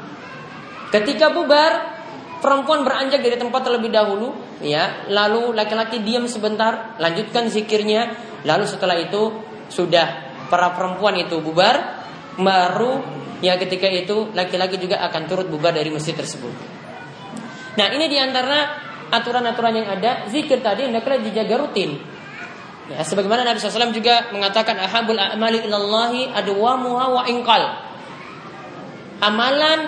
[0.93, 1.97] Ketika bubar,
[2.45, 5.09] perempuan beranjak dari tempat terlebih dahulu, ya.
[5.09, 8.13] Lalu laki-laki diam sebentar, lanjutkan zikirnya.
[8.45, 9.33] Lalu setelah itu
[9.73, 12.05] sudah para perempuan itu bubar,
[12.37, 13.01] baru
[13.41, 16.53] ya ketika itu laki-laki juga akan turut bubar dari masjid tersebut.
[17.75, 18.77] Nah ini di antara
[19.11, 21.99] aturan-aturan yang ada zikir tadi hendaklah dijaga rutin.
[22.89, 27.63] Ya, sebagaimana Nabi SAW juga mengatakan ahabul a'mali ilallahi wa ingkal.
[29.21, 29.79] Amalan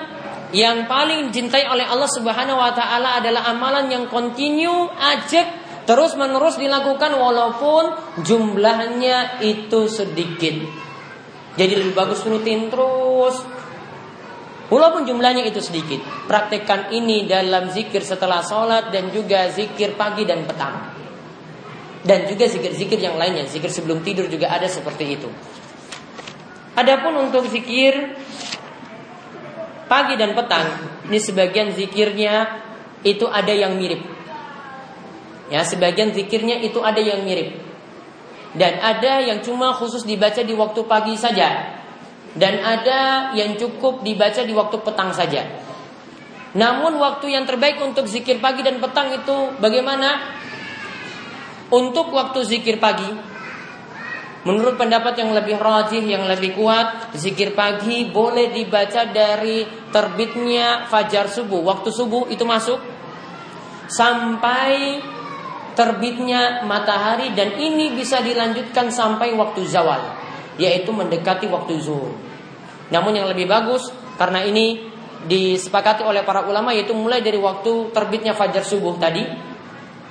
[0.53, 6.55] yang paling dicintai oleh Allah Subhanahu wa taala adalah amalan yang kontinu, ajak Terus menerus
[6.55, 7.83] dilakukan walaupun
[8.23, 10.55] jumlahnya itu sedikit.
[11.59, 13.35] Jadi lebih bagus rutin terus.
[14.71, 15.99] Walaupun jumlahnya itu sedikit.
[16.25, 20.92] Praktekkan ini dalam zikir setelah sholat dan juga zikir pagi dan petang.
[22.03, 23.47] Dan juga zikir-zikir yang lainnya.
[23.47, 25.31] Zikir sebelum tidur juga ada seperti itu.
[26.75, 28.17] Adapun untuk zikir
[29.87, 30.67] pagi dan petang,
[31.07, 32.59] ini sebagian zikirnya
[33.05, 34.01] itu ada yang mirip.
[35.53, 37.61] Ya, sebagian zikirnya itu ada yang mirip.
[38.53, 41.77] Dan ada yang cuma khusus dibaca di waktu pagi saja.
[42.33, 45.45] Dan ada yang cukup dibaca di waktu petang saja.
[46.53, 50.41] Namun waktu yang terbaik untuk zikir pagi dan petang itu bagaimana?
[51.73, 53.33] Untuk waktu zikir pagi
[54.43, 61.31] Menurut pendapat yang lebih rajih, yang lebih kuat, zikir pagi boleh dibaca dari terbitnya fajar
[61.31, 62.75] subuh, waktu subuh itu masuk
[63.87, 64.99] sampai
[65.79, 70.11] terbitnya matahari dan ini bisa dilanjutkan sampai waktu zawal,
[70.59, 72.11] yaitu mendekati waktu zuhur.
[72.91, 74.91] Namun yang lebih bagus karena ini
[75.23, 79.23] disepakati oleh para ulama yaitu mulai dari waktu terbitnya fajar subuh tadi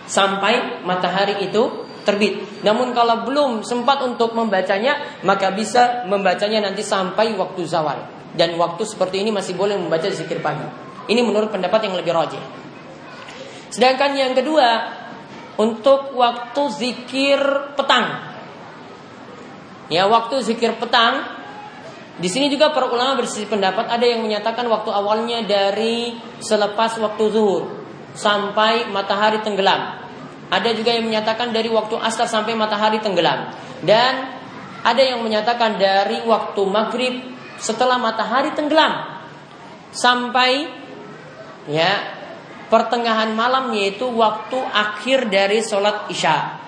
[0.06, 2.62] sampai matahari itu terbit.
[2.66, 7.98] Namun kalau belum sempat untuk membacanya, maka bisa membacanya nanti sampai waktu zawal.
[8.32, 10.64] Dan waktu seperti ini masih boleh membaca zikir pagi.
[11.10, 12.42] Ini menurut pendapat yang lebih rajih.
[13.72, 14.68] Sedangkan yang kedua,
[15.60, 17.40] untuk waktu zikir
[17.76, 18.32] petang.
[19.92, 21.42] Ya, waktu zikir petang
[22.12, 26.12] di sini juga para ulama bersisi pendapat ada yang menyatakan waktu awalnya dari
[26.44, 27.81] selepas waktu zuhur
[28.12, 30.02] sampai matahari tenggelam.
[30.52, 33.56] Ada juga yang menyatakan dari waktu asar sampai matahari tenggelam.
[33.80, 34.12] Dan
[34.84, 37.14] ada yang menyatakan dari waktu maghrib
[37.56, 39.22] setelah matahari tenggelam
[39.94, 40.66] sampai
[41.70, 41.92] ya
[42.66, 46.58] pertengahan malam yaitu waktu akhir dari sholat isya.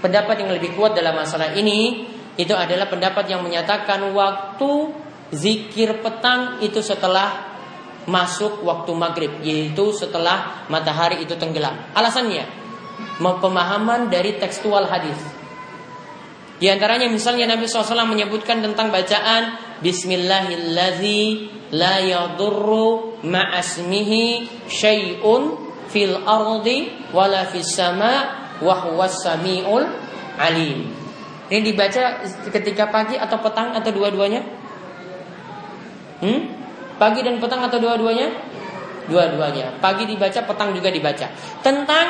[0.00, 4.92] Pendapat yang lebih kuat dalam masalah ini itu adalah pendapat yang menyatakan waktu
[5.34, 7.53] zikir petang itu setelah
[8.04, 11.74] masuk waktu maghrib yaitu setelah matahari itu tenggelam.
[11.96, 12.44] Alasannya
[13.18, 15.18] pemahaman dari tekstual hadis.
[16.54, 25.42] Di antaranya misalnya Nabi SAW menyebutkan tentang bacaan Bismillahilladzi la yadurru ma'asmihi syai'un
[25.90, 29.82] fil ardi wala fis sama wa samiul
[30.38, 30.94] alim.
[31.50, 34.40] Ini dibaca ketika pagi atau petang atau dua-duanya?
[36.24, 36.63] Hmm?
[36.94, 38.30] Pagi dan petang atau dua-duanya?
[39.10, 39.78] Dua-duanya.
[39.82, 41.26] Pagi dibaca, petang juga dibaca.
[41.60, 42.06] Tentang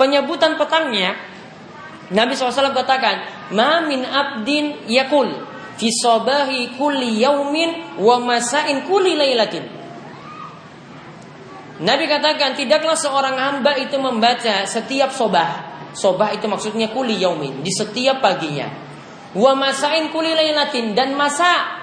[0.00, 1.12] penyebutan petangnya
[2.10, 3.22] Nabi SAW katakan
[3.54, 5.30] ma min abdin yakul
[5.78, 9.62] fi sobahi kulli yaumin wa masain kulli laylatin
[11.80, 17.72] Nabi katakan tidaklah seorang hamba itu membaca setiap sobah Sobah itu maksudnya kuli yaumin Di
[17.72, 18.68] setiap paginya
[19.34, 21.79] Wa masain kuli laylatin Dan masa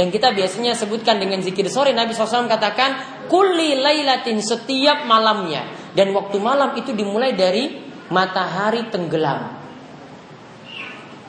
[0.00, 6.16] Yang kita biasanya sebutkan dengan zikir sore Nabi SAW katakan Kuli laylatin setiap malamnya dan
[6.16, 9.60] waktu malam itu dimulai dari matahari tenggelam.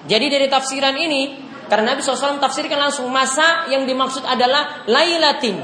[0.07, 5.61] Jadi dari tafsiran ini, karena Nabi SAW tafsirkan langsung masa yang dimaksud adalah lailatin.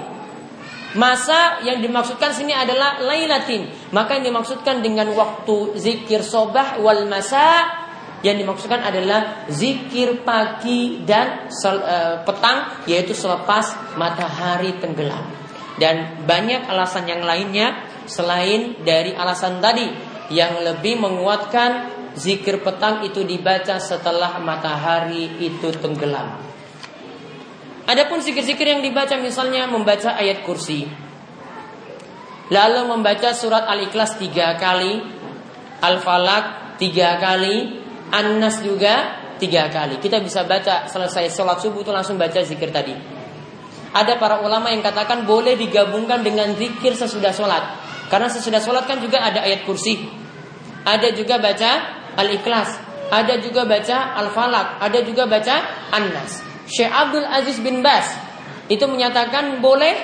[0.94, 3.72] Masa yang dimaksudkan sini adalah lailatin.
[3.96, 7.87] Maka yang dimaksudkan dengan waktu zikir sobah wal masa
[8.26, 15.22] yang dimaksudkan adalah zikir pagi dan sel, e, petang yaitu selepas matahari tenggelam.
[15.78, 19.86] Dan banyak alasan yang lainnya selain dari alasan tadi
[20.34, 26.42] yang lebih menguatkan zikir petang itu dibaca setelah matahari itu tenggelam.
[27.88, 31.08] Adapun zikir-zikir yang dibaca misalnya membaca ayat kursi
[32.48, 35.04] Lalu membaca surat Al-Ikhlas tiga kali
[35.84, 42.16] Al-Falak tiga kali An-Nas juga tiga kali Kita bisa baca selesai sholat subuh itu langsung
[42.16, 42.96] baca zikir tadi
[43.92, 49.04] Ada para ulama yang katakan boleh digabungkan dengan zikir sesudah sholat karena sesudah sholat kan
[49.04, 50.00] juga ada ayat kursi.
[50.88, 51.72] Ada juga baca
[52.16, 52.70] Al-Ikhlas.
[53.12, 54.80] Ada juga baca Al-Falak.
[54.80, 55.56] Ada juga baca
[55.92, 56.44] An-Nas.
[56.68, 58.08] Syekh Abdul Aziz bin Bas
[58.68, 59.96] itu menyatakan boleh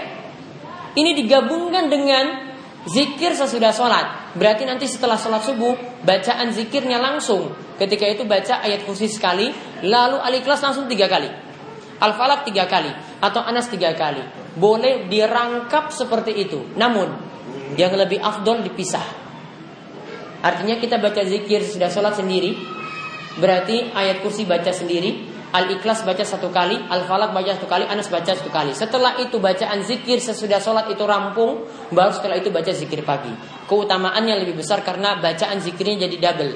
[0.96, 2.56] ini digabungkan dengan
[2.88, 4.08] zikir sesudah sholat.
[4.34, 7.54] Berarti nanti setelah sholat subuh bacaan zikirnya langsung.
[7.78, 9.54] Ketika itu baca ayat kursi sekali,
[9.86, 11.30] lalu al-ikhlas langsung tiga kali.
[12.02, 12.90] Al-falak tiga kali
[13.22, 14.22] atau anas tiga kali.
[14.58, 16.66] Boleh dirangkap seperti itu.
[16.74, 17.14] Namun
[17.78, 19.06] yang lebih afdol dipisah.
[20.44, 22.58] Artinya kita baca zikir sudah sholat sendiri,
[23.40, 28.34] berarti ayat kursi baca sendiri, Al-Ikhlas baca satu kali, Al-Falak baca satu kali, Anas baca
[28.34, 28.74] satu kali.
[28.74, 33.30] Setelah itu bacaan zikir sesudah sholat itu rampung, baru setelah itu baca zikir pagi.
[33.70, 36.54] Keutamaannya lebih besar karena bacaan zikirnya jadi double.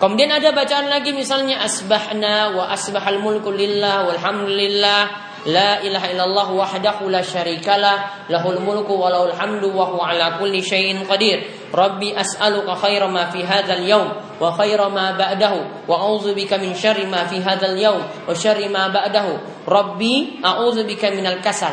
[0.00, 7.08] Kemudian ada bacaan lagi misalnya asbahna wa asbahal mulku lillah walhamdulillah La ilaha illallah wahdahu
[7.08, 11.40] la syarikalah lahul mulku wa lahul hamdu wa huwa ala kulli syai'in qadir.
[11.72, 16.76] Rabbi as'aluka khaira ma fi hadzal yaum wa khaira ma ba'dahu wa a'udzu bika min
[16.76, 19.64] syarri ma fi hadzal yaum wa syarri ma ba'dahu.
[19.64, 21.72] Rabbi a'udzu bika minal kasal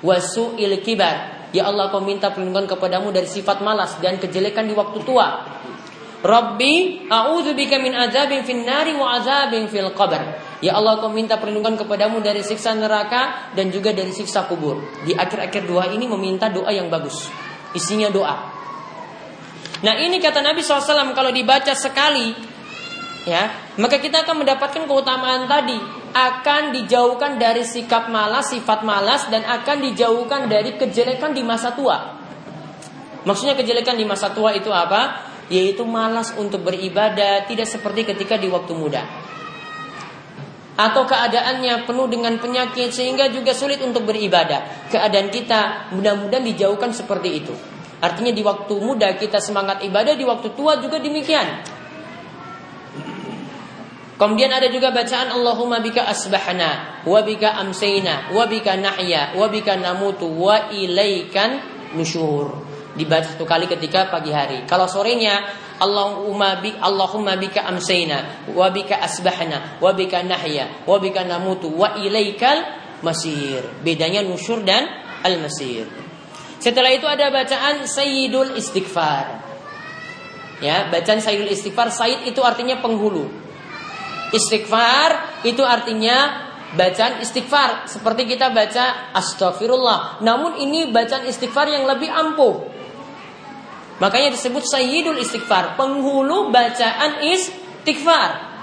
[0.00, 1.50] wa su'il kibar.
[1.52, 5.56] Ya Allah kau minta perlindungan kepadamu dari sifat malas dan kejelekan di waktu tua.
[6.26, 10.45] Rabbi a'udzubika min azabin fin nari wa azabin fil qabr.
[10.64, 14.80] Ya Allah kau minta perlindungan kepadamu dari siksa neraka dan juga dari siksa kubur.
[15.04, 17.28] Di akhir-akhir doa ini meminta doa yang bagus.
[17.76, 18.36] Isinya doa.
[19.84, 22.56] Nah ini kata Nabi SAW kalau dibaca sekali
[23.26, 25.74] ya maka kita akan mendapatkan keutamaan tadi
[26.14, 32.22] akan dijauhkan dari sikap malas sifat malas dan akan dijauhkan dari kejelekan di masa tua
[33.26, 38.46] maksudnya kejelekan di masa tua itu apa yaitu malas untuk beribadah tidak seperti ketika di
[38.46, 39.02] waktu muda
[40.76, 44.88] atau keadaannya penuh dengan penyakit sehingga juga sulit untuk beribadah.
[44.92, 47.54] Keadaan kita mudah-mudahan dijauhkan seperti itu.
[47.96, 51.64] Artinya di waktu muda kita semangat ibadah, di waktu tua juga demikian.
[54.16, 59.76] Kemudian ada juga bacaan Allahumma bika asbahna wa bika amsayna wa bika nahya wa bika
[59.76, 61.60] namutu wa ilaikan
[61.92, 62.65] nusyur.
[62.96, 64.64] Dibaca satu kali ketika pagi hari.
[64.64, 65.44] Kalau sorenya
[65.76, 72.00] Allahumma bi Allahumma bika amsayna wa bika asbahna wa bika nahya wa bika namutu wa
[72.00, 72.64] ilaikal
[73.04, 73.60] masir.
[73.84, 74.88] Bedanya nusyur dan
[75.20, 75.84] al-masir.
[76.56, 79.44] Setelah itu ada bacaan Sayyidul Istighfar.
[80.64, 83.28] Ya, bacaan Sayyidul Istighfar, Sayyid itu artinya penghulu.
[84.32, 90.18] Istighfar itu artinya bacaan istighfar seperti kita baca astagfirullah.
[90.24, 92.75] Namun ini bacaan istighfar yang lebih ampuh.
[93.96, 98.56] Makanya disebut sayyidul istighfar, penghulu bacaan istighfar.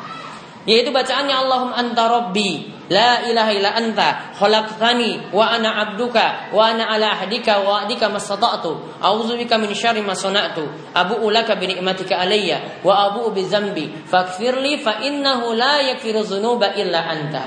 [0.63, 6.87] Yaitu bacaannya Allahumma anta rabbi la ilaha illa anta khalaqtani wa ana abduka wa ana
[6.87, 10.63] ala ahdika wa adika mastata'tu a'udzu bika min syarri ma sana'tu
[10.95, 16.75] abu'u laka bi ni'matika alayya wa abu'u bi dzambi faghfirli fa innahu la yaghfiru dzunuba
[16.79, 17.43] illa anta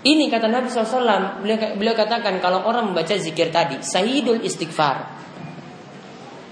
[0.00, 5.20] ini kata Nabi SAW beliau, beliau katakan kalau orang membaca zikir tadi Sayyidul istighfar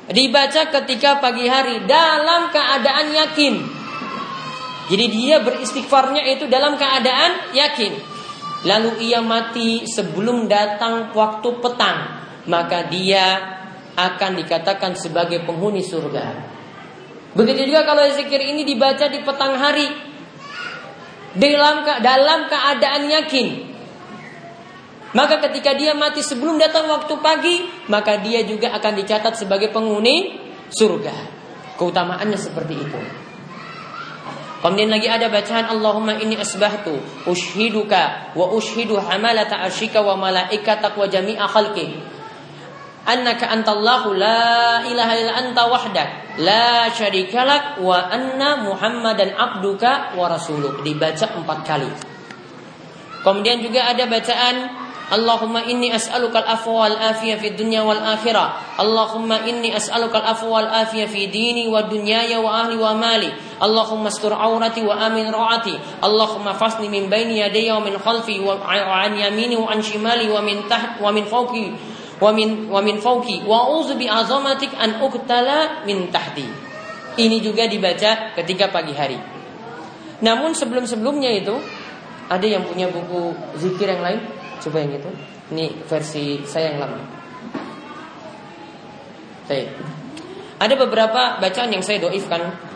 [0.09, 3.55] dibaca ketika pagi hari dalam keadaan yakin.
[4.89, 7.93] Jadi dia beristighfarnya itu dalam keadaan yakin.
[8.65, 11.99] Lalu ia mati sebelum datang waktu petang,
[12.49, 13.37] maka dia
[13.95, 16.57] akan dikatakan sebagai penghuni surga.
[17.37, 19.87] Begitu juga kalau zikir ini dibaca di petang hari
[21.37, 23.68] dalam dalam keadaan yakin
[25.19, 30.39] maka ketika dia mati sebelum datang waktu pagi, maka dia juga akan dicatat sebagai penghuni
[30.71, 31.11] surga.
[31.75, 33.01] Keutamaannya seperti itu.
[34.63, 41.07] Kemudian lagi ada bacaan Allahumma inni asbahtu ushiduka wa ushidu hamalata arshika wa malaikatak wa
[41.07, 41.99] jami'a khalqi
[43.07, 46.09] annaka antallahu la ilaha illa anta wahdak
[46.43, 51.91] la syarikalak wa anna muhammadan abduka wa rasuluk dibaca empat kali
[53.23, 58.77] kemudian juga ada bacaan Allahumma inni as'alukal afwa wal afiyah fid dunya wal akhirah.
[58.77, 63.33] Allahumma inni as'alukal afwa wal afiyah fi dini wa dunyaya wa ahli wa mali.
[63.57, 66.05] Allahumma astur aurati wa amin ra'ati.
[66.05, 70.45] Allahumma fasni min baini yadayya wa min khalfi wa an yamini wa an shimali wa
[70.45, 71.73] min taht wa min fawqi
[72.21, 76.45] wa min wa min fawqi wa uzu bi azamatik an uqtala min tahti.
[77.17, 79.19] Ini juga dibaca ketika pagi hari.
[80.21, 81.57] Namun sebelum-sebelumnya itu
[82.29, 84.21] ada yang punya buku zikir yang lain?
[84.59, 85.11] Coba yang itu.
[85.55, 86.99] Ini versi saya yang lama.
[89.49, 89.69] Baik.
[90.59, 92.69] Ada beberapa bacaan yang saya doifkan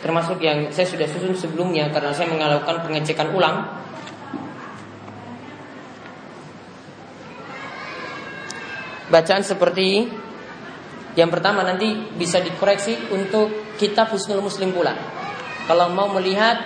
[0.00, 3.68] termasuk yang saya sudah susun sebelumnya karena saya melakukan pengecekan ulang.
[9.10, 10.06] Bacaan seperti
[11.18, 14.94] yang pertama nanti bisa dikoreksi untuk kitab Husnul Muslim pula.
[15.66, 16.62] Kalau mau melihat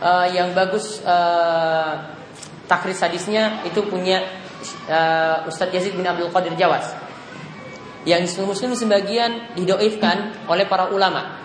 [0.00, 2.23] uh, yang bagus uh,
[2.66, 4.24] takris hadisnya itu punya
[4.88, 6.92] uh, Ustadz Yazid bin Abdul Qadir Jawas.
[8.04, 11.40] Yang muslim sebagian didoifkan oleh para ulama.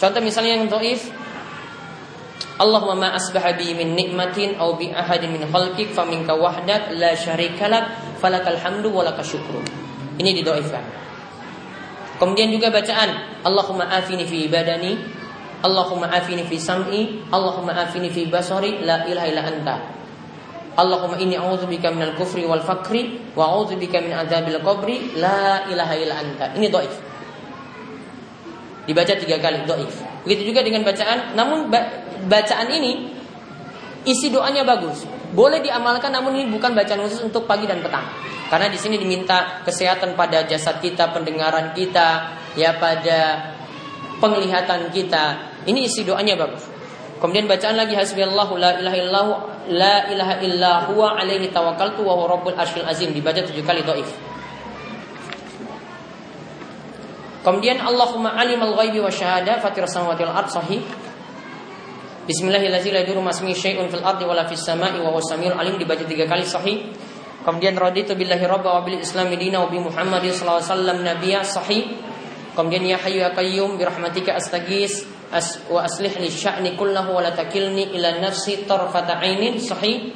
[0.00, 1.12] Contoh misalnya yang doif
[2.58, 8.18] Allahumma ma asbaha bi min nikmatin aw bi ahadin min khalqik faminka wahdak la syarikalak
[8.18, 9.60] falakal hamdu wa lakal syukru.
[10.18, 10.82] Ini didoifkan.
[12.18, 15.18] Kemudian juga bacaan Allahumma afini fi ibadani
[15.58, 19.76] Allahumma afini fi sam'i, Allahumma afini fi basari, la ilaha illa anta.
[20.76, 26.14] Allahumma inni a'udzubika minal kufri wal fakri wa a'udzubika min adzabil qabri, la ilaha illa
[26.18, 26.52] anta.
[26.54, 26.94] Ini dhaif.
[28.88, 29.94] Dibaca tiga kali dhaif.
[30.24, 31.72] Begitu juga dengan bacaan, namun
[32.26, 33.10] bacaan ini
[34.04, 35.04] isi doanya bagus.
[35.34, 38.06] Boleh diamalkan namun ini bukan bacaan khusus untuk pagi dan petang.
[38.48, 43.52] Karena di sini diminta kesehatan pada jasad kita, pendengaran kita, ya pada
[44.24, 45.52] penglihatan kita.
[45.68, 46.77] Ini isi doanya bagus.
[47.18, 49.30] Kemudian bacaan lagi hasbiyallahu la ilaha illahu
[49.74, 54.06] la ilaha illa huwa alaihi tawakkaltu wa huwa rabbul arsyil azim dibaca tujuh kali dhaif.
[57.42, 60.78] Kemudian Allahumma alimal ghaibi wa syahada fatir samawati wal ard sahih.
[62.28, 66.04] Bismillahirrahmanirrahim la yadurru masmi syai'un fil ardi wala fis sama'i wa huwas samiul alim dibaca
[66.06, 66.92] tiga kali sahih.
[67.42, 71.40] Kemudian raditu billahi rabba wa bil islam dina wa bi Muhammadin sallallahu alaihi wasallam nabiyya
[71.42, 71.82] sahih.
[72.52, 77.92] Kemudian ya hayyu ya qayyum bi rahmatika astaghis aslih li sya'ni kullahu wa la takilni
[77.96, 80.12] ila nafsi tarfata ainin sahih.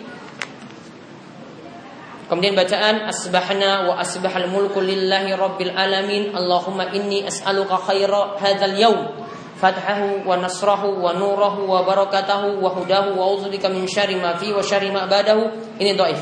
[2.32, 6.32] Kemudian bacaan asbahna wa asbahal mulku lillahi rabbil alamin.
[6.32, 9.12] Allahumma inni as'aluka khaira hadzal yaum
[9.60, 14.48] fathahu wa nasrahu wa nurahu wa barakatahu wa hudahu wa a'udzubika min syarri ma fi
[14.48, 15.76] wa syarri ma ba'dahu.
[15.76, 16.20] Ini dhaif.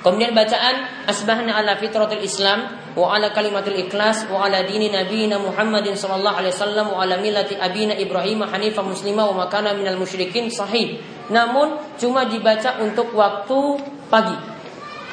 [0.00, 5.94] Kemudian bacaan asbahna ala fitratil Islam wa ala kalimatil ikhlas wa ala dini nabiyina Muhammadin
[5.94, 10.98] sallallahu alaihi wasallam wa ala millati abina Ibrahim hanifah muslimah wa makana minal musyrikin sahih.
[11.30, 13.58] Namun cuma dibaca untuk waktu
[14.10, 14.38] pagi.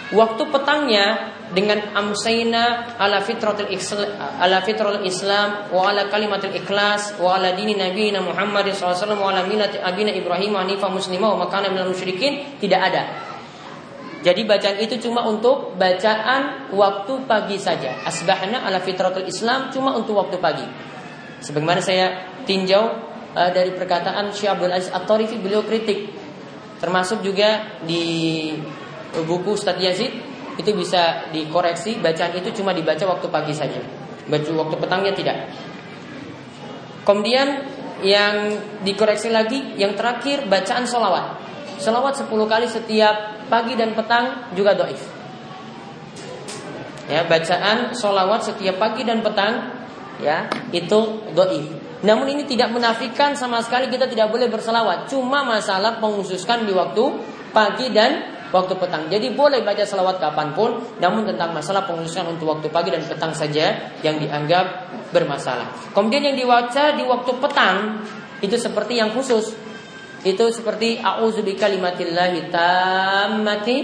[0.07, 7.39] Waktu petangnya dengan amsayna ala fitratil Islam, ala fitratil Islam wa ala kalimatil ikhlas wa
[7.39, 11.47] ala dini nabiyina Muhammadin sallallahu alaihi wasallam wa ala millati abina Ibrahim hanifah muslimah wa
[11.47, 13.03] makana minal musyrikin tidak ada.
[14.25, 18.01] Jadi bacaan itu cuma untuk bacaan waktu pagi saja.
[18.01, 20.65] Asbahna ala fitratul Islam cuma untuk waktu pagi.
[21.45, 22.83] Sebagaimana saya tinjau
[23.37, 26.09] uh, dari perkataan Syekh Abdul Aziz At-Tarifi beliau kritik.
[26.81, 28.53] Termasuk juga di
[29.13, 30.13] buku Ustadz Yazid
[30.57, 33.81] itu bisa dikoreksi bacaan itu cuma dibaca waktu pagi saja.
[34.25, 35.37] Baca waktu petangnya tidak.
[37.05, 37.63] Kemudian
[38.01, 41.37] yang dikoreksi lagi yang terakhir bacaan solawat.
[41.77, 45.01] Solawat 10 kali setiap pagi dan petang juga doif.
[47.07, 49.71] Ya, bacaan solawat setiap pagi dan petang
[50.19, 51.65] ya itu doif.
[52.05, 55.09] Namun ini tidak menafikan sama sekali kita tidak boleh berselawat.
[55.09, 57.03] Cuma masalah penghususkan di waktu
[57.49, 59.09] pagi dan waktu petang.
[59.09, 63.33] Jadi boleh baca selawat kapan pun, namun tentang masalah penghususan untuk waktu pagi dan petang
[63.33, 65.91] saja yang dianggap bermasalah.
[65.91, 68.05] Kemudian yang dibaca di waktu petang
[68.45, 69.57] itu seperti yang khusus
[70.25, 73.75] itu seperti a'udzu bikalimatillahi tammati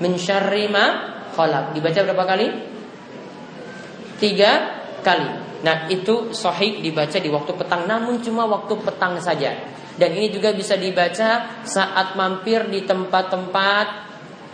[0.00, 0.84] min syarri ma
[1.34, 1.76] khalaq.
[1.76, 2.46] Dibaca berapa kali?
[4.16, 4.52] Tiga
[5.04, 5.28] kali.
[5.64, 9.52] Nah, itu sahih dibaca di waktu petang namun cuma waktu petang saja.
[9.94, 13.86] Dan ini juga bisa dibaca saat mampir di tempat-tempat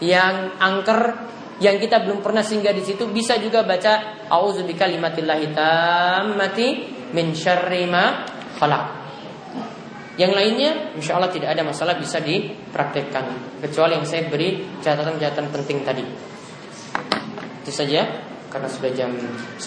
[0.05, 6.69] yang angker yang kita belum pernah singgah di situ bisa juga baca auzu bikalimatillahi tammati
[7.13, 8.25] min syarri ma
[8.57, 9.00] khalaq.
[10.21, 13.57] Yang lainnya insya Allah tidak ada masalah bisa dipraktekkan.
[13.65, 16.05] Kecuali yang saya beri catatan-catatan penting tadi.
[17.65, 18.05] Itu saja
[18.53, 19.63] karena sudah jam 10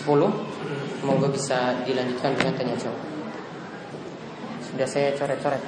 [0.99, 2.99] Semoga bisa dilanjutkan dengan tanya jawab
[4.59, 5.63] Sudah saya coret-coret.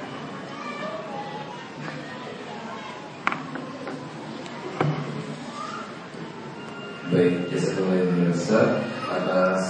[7.06, 9.62] Baik, jazakumullah atas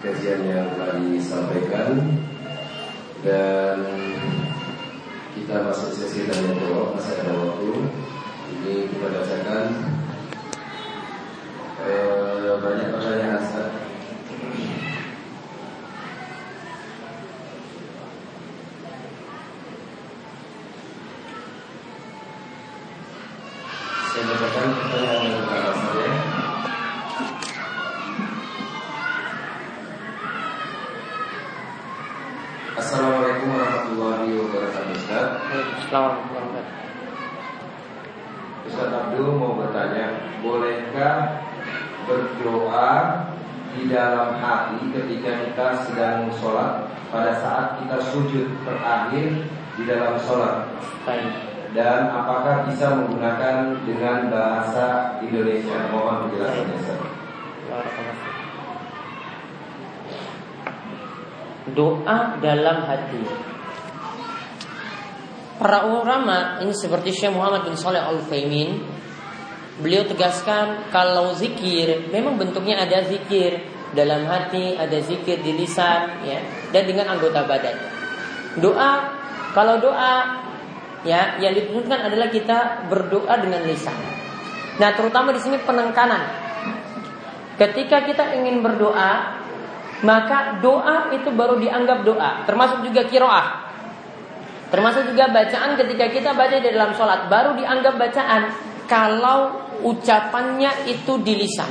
[0.00, 2.00] kajian yang telah disampaikan
[3.26, 3.82] dan
[5.34, 7.70] kita masuk sesi tanya jawab masih ada waktu.
[8.54, 9.64] Ini kita bacakan.
[11.86, 13.70] Eh, banyak pertanyaan Ustaz
[24.10, 26.10] saya bacakan pertanyaan yang pertama saya
[32.74, 36.66] Assalamualaikum warahmatullahi wabarakatuh Ustaz Assalamualaikum
[38.66, 41.42] Ustaz Abdul mau bertanya Bolehkah
[42.06, 42.90] berdoa
[43.76, 49.44] di dalam hati ketika kita sedang sholat Pada saat kita sujud terakhir
[49.76, 50.68] di dalam sholat?
[51.76, 55.92] Dan apakah bisa menggunakan dengan bahasa Indonesia?
[55.92, 57.16] Mohon penjelasannya
[61.76, 63.22] doa dalam hati.
[65.56, 68.80] Para ulama ini seperti Syekh Muhammad bin Saleh Al Utsaimin,
[69.80, 73.60] beliau tegaskan kalau zikir memang bentuknya ada zikir
[73.92, 76.40] dalam hati, ada zikir di lisan, ya,
[76.72, 77.76] dan dengan anggota badan.
[78.60, 78.92] Doa,
[79.56, 80.44] kalau doa,
[81.04, 83.96] ya, yang ditunjukkan adalah kita berdoa dengan lisan.
[84.76, 86.44] Nah, terutama di sini penekanan.
[87.56, 89.40] Ketika kita ingin berdoa,
[90.04, 93.64] maka doa itu baru dianggap doa, termasuk juga kiroah.
[94.68, 98.50] Termasuk juga bacaan ketika kita baca di dalam sholat baru dianggap bacaan
[98.90, 101.70] kalau ucapannya itu di lisan.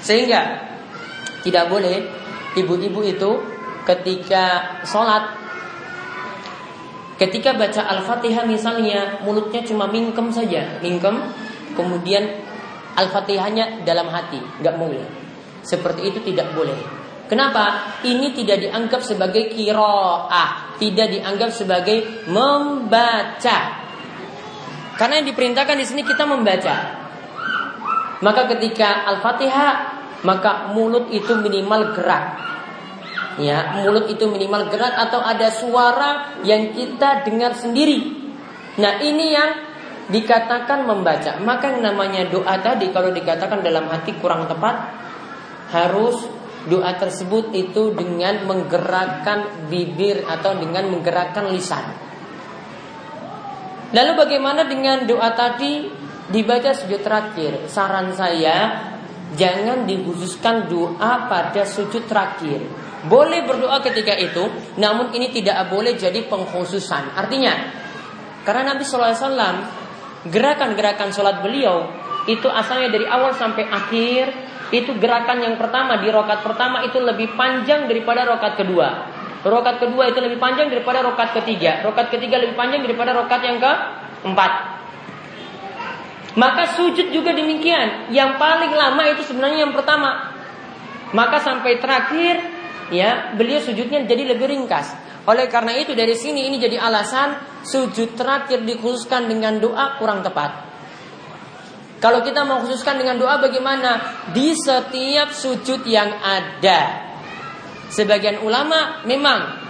[0.00, 0.62] Sehingga
[1.42, 2.04] tidak boleh
[2.56, 3.30] ibu-ibu itu
[3.86, 5.46] ketika sholat
[7.16, 11.16] ketika baca al-fatihah misalnya mulutnya cuma mingkem saja, mingkem,
[11.72, 12.44] kemudian
[12.96, 15.04] al-fatihahnya dalam hati, nggak boleh.
[15.64, 16.76] Seperti itu tidak boleh.
[17.26, 17.98] Kenapa?
[18.06, 23.82] Ini tidak dianggap sebagai kiroah, tidak dianggap sebagai membaca.
[24.94, 27.05] Karena yang diperintahkan di sini kita membaca.
[28.24, 29.72] Maka ketika Al-Fatihah,
[30.24, 32.24] maka mulut itu minimal gerak.
[33.36, 38.00] Ya, mulut itu minimal gerak atau ada suara yang kita dengar sendiri.
[38.80, 39.50] Nah, ini yang
[40.08, 41.36] dikatakan membaca.
[41.44, 44.76] Maka yang namanya doa tadi kalau dikatakan dalam hati kurang tepat
[45.74, 46.24] harus
[46.66, 51.84] doa tersebut itu dengan menggerakkan bibir atau dengan menggerakkan lisan.
[53.94, 57.66] Lalu bagaimana dengan doa tadi dibaca sujud terakhir?
[57.70, 58.88] Saran saya
[59.34, 62.62] jangan dikhususkan doa pada sujud terakhir.
[63.06, 64.50] Boleh berdoa ketika itu,
[64.82, 67.14] namun ini tidak boleh jadi pengkhususan.
[67.14, 67.54] Artinya,
[68.42, 69.22] karena Nabi SAW
[70.26, 71.86] gerakan-gerakan sholat beliau
[72.26, 74.24] itu asalnya dari awal sampai akhir
[74.74, 79.14] itu gerakan yang pertama di rokat pertama itu lebih panjang daripada rokat kedua.
[79.46, 81.86] Rokat kedua itu lebih panjang daripada rokat ketiga.
[81.86, 84.52] Rokat ketiga lebih panjang daripada rokat yang keempat.
[86.36, 88.12] Maka sujud juga demikian.
[88.12, 90.36] Yang paling lama itu sebenarnya yang pertama.
[91.16, 92.44] Maka sampai terakhir
[92.92, 94.92] ya beliau sujudnya jadi lebih ringkas.
[95.26, 100.66] Oleh karena itu dari sini ini jadi alasan sujud terakhir dikhususkan dengan doa kurang tepat.
[101.96, 104.22] Kalau kita mau khususkan dengan doa bagaimana?
[104.30, 107.08] Di setiap sujud yang ada.
[107.88, 109.64] Sebagian ulama memang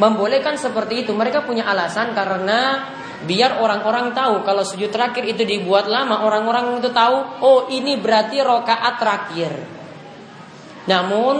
[0.00, 1.12] membolehkan seperti itu.
[1.12, 2.88] Mereka punya alasan karena
[3.24, 8.40] biar orang-orang tahu kalau sujud terakhir itu dibuat lama, orang-orang itu tahu, oh ini berarti
[8.40, 9.52] rokaat terakhir.
[10.88, 11.34] Namun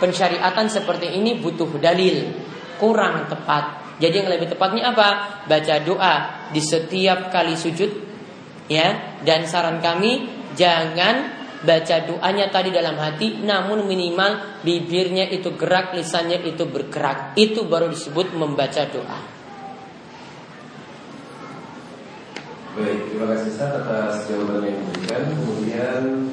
[0.00, 2.32] pensyariatan seperti ini butuh dalil,
[2.80, 3.96] kurang tepat.
[3.96, 5.08] Jadi yang lebih tepatnya apa?
[5.48, 6.14] Baca doa
[6.52, 7.90] di setiap kali sujud
[8.68, 11.32] ya dan saran kami jangan
[11.64, 17.88] baca doanya tadi dalam hati namun minimal bibirnya itu gerak lisannya itu bergerak itu baru
[17.88, 19.35] disebut membaca doa
[22.76, 25.32] Baik, terima kasih Ustaz atas jawaban yang diberikan.
[25.32, 26.28] Kemudian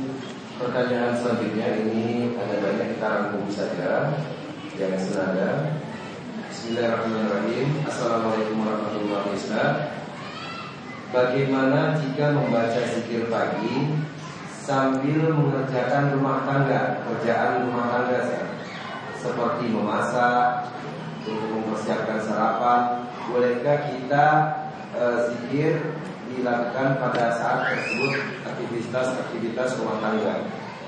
[0.59, 4.11] pertanyaan selanjutnya ini ada banyak kita rangkum saja
[4.75, 5.79] yang senada.
[6.51, 7.87] Bismillahirrahmanirrahim.
[7.87, 9.71] Assalamualaikum warahmatullahi wabarakatuh.
[11.15, 14.03] Bagaimana jika membaca zikir pagi
[14.51, 18.19] sambil mengerjakan rumah tangga, kerjaan rumah tangga
[19.15, 20.67] seperti memasak,
[21.23, 24.27] untuk mempersiapkan sarapan, bolehkah kita
[24.91, 25.95] e, zikir
[26.35, 28.13] dilakukan pada saat tersebut
[28.45, 30.45] aktivitas-aktivitas rumah tangga?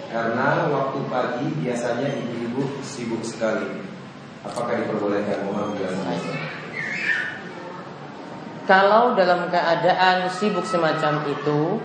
[0.09, 3.83] Karena waktu pagi biasanya ibu-ibu sibuk sekali.
[4.45, 5.43] Apakah diperbolehkan?
[5.49, 6.21] Penjelasan.
[8.65, 11.77] Kalau dalam keadaan sibuk semacam itu,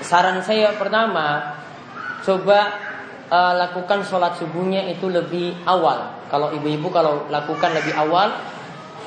[0.00, 1.60] saran saya pertama,
[2.24, 2.72] coba
[3.28, 6.16] uh, lakukan sholat subuhnya itu lebih awal.
[6.32, 8.32] Kalau ibu-ibu kalau lakukan lebih awal,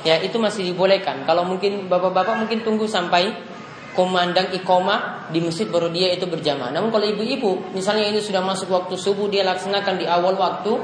[0.06, 1.24] ya itu masih dibolehkan.
[1.24, 3.32] Kalau mungkin bapak-bapak mungkin tunggu sampai
[3.92, 6.70] komandang ikoma di masjid baru dia itu berjamaah.
[6.70, 10.78] Namun kalau ibu-ibu, misalnya ini sudah masuk waktu subuh dia laksanakan di awal waktu,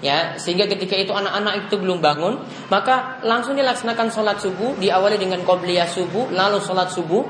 [0.00, 2.40] ya sehingga ketika itu anak-anak itu belum bangun
[2.72, 7.20] maka langsung dilaksanakan sholat subuh diawali dengan qobliyah subuh lalu sholat subuh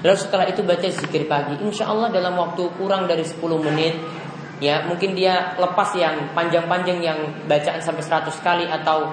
[0.00, 4.00] lalu setelah itu baca zikir pagi insya Allah dalam waktu kurang dari 10 menit
[4.64, 9.12] ya mungkin dia lepas yang panjang-panjang yang bacaan sampai 100 kali atau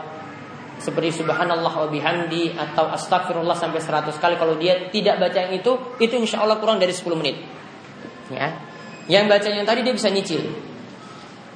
[0.83, 4.35] seperti subhanallah wa bihamdi atau astagfirullah sampai 100 kali.
[4.35, 7.39] Kalau dia tidak baca yang itu itu insya Allah kurang dari 10 menit.
[8.27, 8.51] Ya.
[9.07, 10.43] Yang baca yang tadi dia bisa nyicil.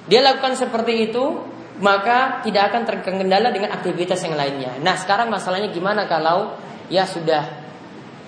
[0.07, 1.43] Dia lakukan seperti itu,
[1.83, 4.79] maka tidak akan terkendala dengan aktivitas yang lainnya.
[4.79, 6.55] Nah, sekarang masalahnya gimana kalau
[6.87, 7.67] ya sudah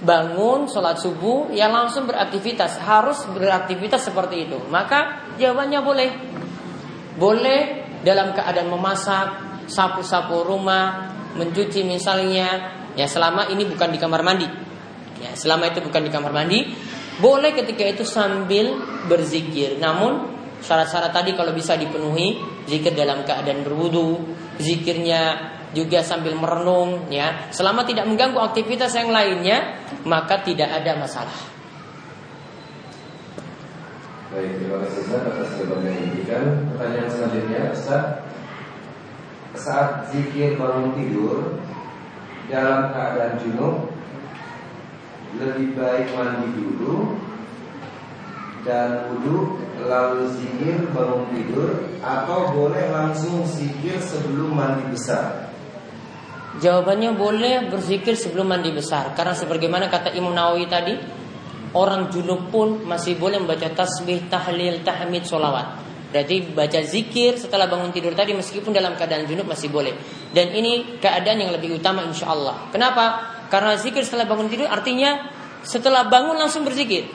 [0.04, 4.60] bangun sholat subuh, ya langsung beraktivitas, harus beraktivitas seperti itu.
[4.68, 6.10] Maka jawabannya boleh,
[7.16, 7.62] boleh
[8.04, 14.49] dalam keadaan memasak, sapu-sapu rumah, mencuci misalnya, ya selama ini bukan di kamar mandi.
[15.20, 16.74] Ya, selama itu bukan di kamar mandi,
[17.22, 19.78] boleh ketika itu sambil berzikir.
[19.78, 22.36] Namun Syarat-syarat tadi kalau bisa dipenuhi,
[22.67, 24.20] zikir dalam keadaan berwudu,
[24.59, 27.47] zikirnya juga sambil merenung ya.
[27.55, 31.38] Selama tidak mengganggu aktivitas yang lainnya, maka tidak ada masalah.
[34.30, 36.43] Baik, terima kasih Ustaz atas jawaban yang diberikan.
[36.76, 38.03] Pertanyaan selanjutnya, Ustaz,
[39.60, 41.60] saat zikir bangun tidur
[42.47, 43.76] dalam keadaan junub
[45.38, 47.20] lebih baik mandi dulu
[48.66, 51.70] dan wudhu lalu zikir bangun tidur
[52.01, 55.51] atau boleh langsung zikir sebelum mandi besar?
[56.60, 60.97] Jawabannya boleh berzikir sebelum mandi besar karena sebagaimana kata Imam Nawawi tadi
[61.78, 65.88] orang junub pun masih boleh membaca tasbih, tahlil, tahmid, solawat.
[66.10, 69.93] Berarti baca zikir setelah bangun tidur tadi meskipun dalam keadaan junub masih boleh.
[70.34, 72.66] Dan ini keadaan yang lebih utama insya Allah.
[72.74, 73.38] Kenapa?
[73.53, 75.30] Karena zikir setelah bangun tidur artinya
[75.62, 77.05] setelah bangun langsung berzikir.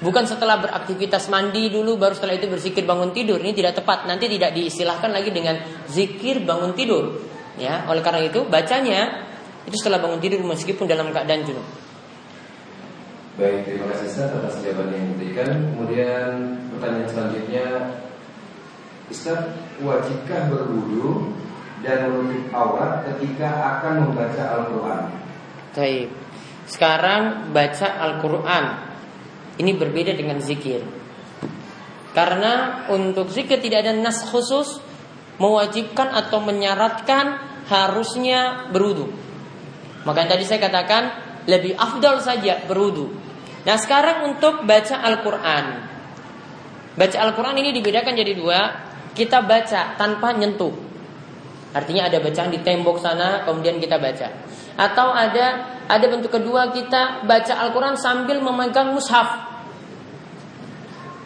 [0.00, 3.40] Bukan setelah beraktivitas mandi dulu baru setelah itu berzikir bangun tidur.
[3.40, 4.08] Ini tidak tepat.
[4.08, 7.20] Nanti tidak diistilahkan lagi dengan zikir bangun tidur.
[7.60, 9.30] Ya, oleh karena itu bacanya
[9.64, 11.64] itu setelah bangun tidur meskipun dalam keadaan junub.
[13.34, 15.50] Baik, terima kasih Ustaz atas jawaban yang diberikan.
[15.74, 16.30] Kemudian
[16.70, 17.66] pertanyaan selanjutnya
[19.12, 19.52] Ustaz,
[19.84, 21.36] wajibkah berwudu
[21.84, 25.02] dan menutup aurat ketika akan membaca Al-Quran?
[25.76, 26.08] Baik.
[26.64, 28.64] Sekarang baca Al-Quran.
[29.60, 30.80] Ini berbeda dengan zikir.
[32.16, 34.80] Karena untuk zikir tidak ada nas khusus
[35.34, 39.10] Mewajibkan atau menyaratkan Harusnya berwudu.
[40.06, 41.10] Maka tadi saya katakan
[41.44, 43.12] Lebih afdal saja berwudu.
[43.68, 45.64] Nah sekarang untuk baca Al-Quran.
[46.94, 48.58] Baca Al-Quran ini dibedakan jadi dua
[49.14, 50.74] kita baca tanpa nyentuh.
[51.74, 54.30] Artinya ada bacaan di tembok sana kemudian kita baca.
[54.74, 59.54] Atau ada ada bentuk kedua kita baca Al-Qur'an sambil memegang mushaf.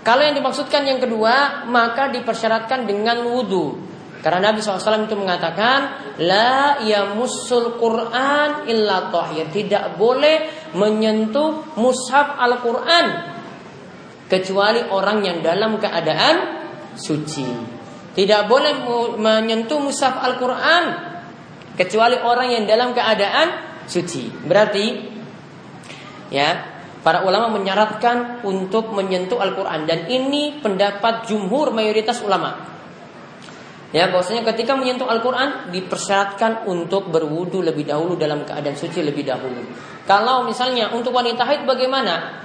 [0.05, 3.89] Kalau yang dimaksudkan yang kedua maka dipersyaratkan dengan wudhu.
[4.19, 13.07] Karena Nabi SAW itu mengatakan La yamussul Qur'an illa tahir Tidak boleh menyentuh mushaf Al-Quran
[14.27, 16.37] Kecuali orang yang dalam keadaan
[16.99, 17.78] suci
[18.19, 18.83] tidak boleh
[19.15, 21.07] menyentuh mushaf Al-Quran
[21.79, 24.27] Kecuali orang yang dalam keadaan suci.
[24.43, 24.87] Berarti
[26.35, 29.87] Ya Para ulama menyaratkan untuk menyentuh Al-Quran.
[29.87, 32.59] Dan ini pendapat jumhur mayoritas ulama.
[33.95, 39.63] Ya bahwasanya ketika menyentuh Al-Quran Dipersyaratkan untuk berwudu lebih dahulu Dalam keadaan suci lebih dahulu.
[40.05, 42.43] Kalau misalnya untuk wanita haid bagaimana?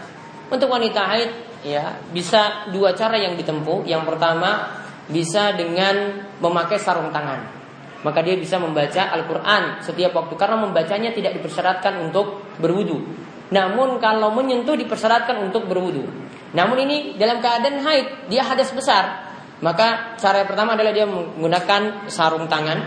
[0.54, 1.32] Untuk wanita haid
[1.66, 3.90] ya bisa dua cara yang ditempuh.
[3.90, 7.64] Yang pertama bisa dengan memakai sarung tangan.
[8.04, 13.00] Maka dia bisa membaca Al-Quran setiap waktu Karena membacanya tidak dipersyaratkan untuk berwudu.
[13.56, 16.04] Namun kalau menyentuh dipersyaratkan untuk berwudu.
[16.54, 19.32] Namun ini dalam keadaan haid Dia hadas besar.
[19.64, 22.80] Maka cara yang pertama adalah dia menggunakan sarung tangan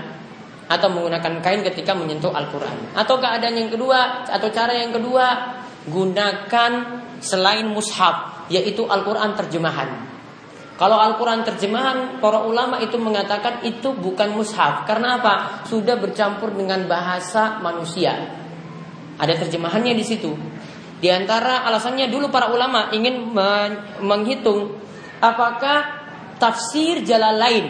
[0.68, 2.92] Atau menggunakan kain ketika menyentuh Al-Quran.
[2.92, 5.56] Atau keadaan yang kedua Atau cara yang kedua
[5.88, 6.72] Gunakan
[7.24, 10.15] selain mushaf Yaitu Al-Quran terjemahan
[10.76, 14.84] kalau Al-Quran terjemahan, para ulama itu mengatakan itu bukan mushaf.
[14.84, 15.64] Karena apa?
[15.64, 18.12] Sudah bercampur dengan bahasa manusia.
[19.16, 20.36] Ada terjemahannya di situ.
[21.00, 23.32] Di antara alasannya dulu para ulama ingin
[24.04, 24.76] menghitung
[25.20, 26.04] apakah
[26.36, 27.64] tafsir jalan lain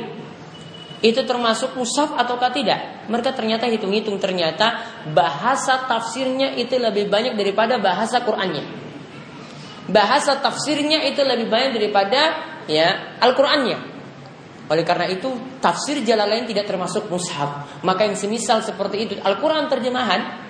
[0.99, 3.07] itu termasuk mushaf ataukah tidak.
[3.07, 4.83] Mereka ternyata hitung-hitung ternyata
[5.15, 8.67] bahasa tafsirnya itu lebih banyak daripada bahasa Qur'annya.
[9.87, 12.21] Bahasa tafsirnya itu lebih banyak daripada
[12.67, 13.97] ya Al-Qur'annya.
[14.67, 15.31] Oleh karena itu
[15.63, 17.83] tafsir jalan lain tidak termasuk mushaf.
[17.87, 20.43] Maka yang semisal seperti itu Al-Quran terjemahan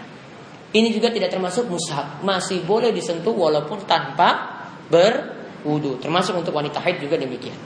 [0.73, 2.25] ini juga tidak termasuk mushaf.
[2.25, 4.57] Masih boleh disentuh walaupun tanpa
[4.89, 6.01] berwudu.
[6.01, 7.57] Termasuk untuk wanita haid juga demikian.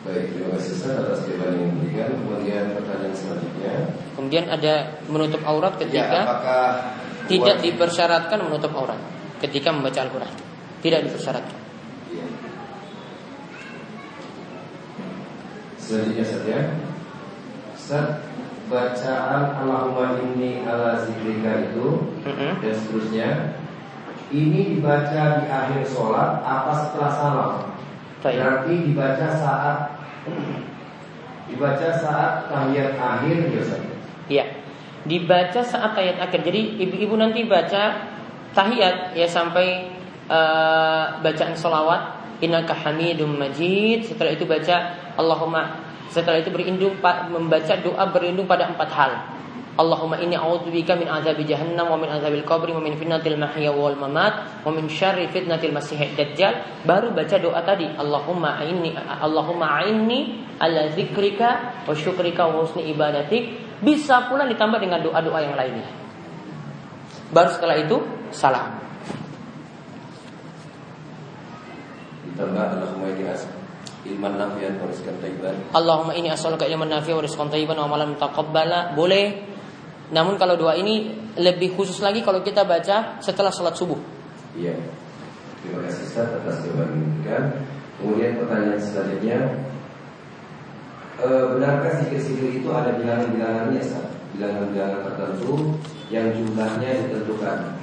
[0.00, 2.08] Baik, terima kasih Ustaz atas jawaban yang diberikan.
[2.16, 3.74] Kemudian pertanyaan selanjutnya.
[4.16, 4.74] Kemudian ada
[5.12, 6.64] menutup aurat ketika ya,
[7.28, 9.00] tidak dipersyaratkan menutup aurat
[9.44, 10.32] ketika membaca Al-Quran.
[10.80, 11.59] Tidak dipersyaratkan.
[15.90, 16.58] Selanjutnya saja
[17.74, 18.22] Ustaz
[18.70, 22.62] Bacaan Allahumma inni ala zikrika itu mm-hmm.
[22.62, 23.28] Dan seterusnya
[24.30, 27.52] Ini dibaca di akhir sholat Apa setelah salam?
[28.22, 29.78] Berarti dibaca saat
[31.50, 33.62] Dibaca saat tahiyat akhir ya
[34.30, 34.44] Iya.
[35.02, 36.46] Dibaca saat tahiyat akhir.
[36.46, 38.06] Jadi ibu-ibu nanti baca
[38.54, 39.90] tahiyat ya sampai
[40.30, 44.08] uh, bacaan solawat innaka hamidum majid.
[44.08, 44.76] Setelah itu baca
[45.16, 46.98] Allahumma setelah itu berlindung
[47.30, 49.12] membaca doa berlindung pada empat hal.
[49.78, 53.94] Allahumma inni a'udzubika min azabi jahannam wa min azabil qabri wa min fitnatil mahya wal
[53.94, 56.82] mamat wa min syarri fitnatil masiihid dajjal.
[56.82, 63.70] Baru baca doa tadi Allahumma a'inni Allahumma a'inni ala zikrika wa syukrika wa husni ibadatik.
[63.80, 65.88] Bisa pula ditambah dengan doa-doa yang lainnya.
[67.30, 68.02] Baru setelah itu
[68.34, 68.89] salam
[72.40, 73.28] ditambah Allahumma inni
[74.00, 78.16] ilman nafi'an wa rizqan thayyiban Allahumma inni as'aluka ilman nafi'an wa rizqan thayyiban wa amalan
[78.16, 79.44] mutaqabbala boleh
[80.10, 83.98] namun kalau doa ini lebih khusus lagi kalau kita baca setelah sholat subuh.
[84.58, 84.74] Iya.
[85.62, 87.46] Terima kasih Ustaz atas jawaban yang
[88.00, 89.38] Kemudian pertanyaan selanjutnya,
[91.20, 94.08] e, benarkah zikir-zikir itu ada bilangan-bilangannya Ustaz?
[94.32, 95.76] Bilangan-bilangan tertentu
[96.08, 97.76] yang jumlahnya ditentukan.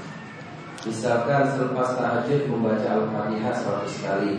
[0.85, 4.33] Misalkan selepas tahajud membaca Al-Fatihah 100 kali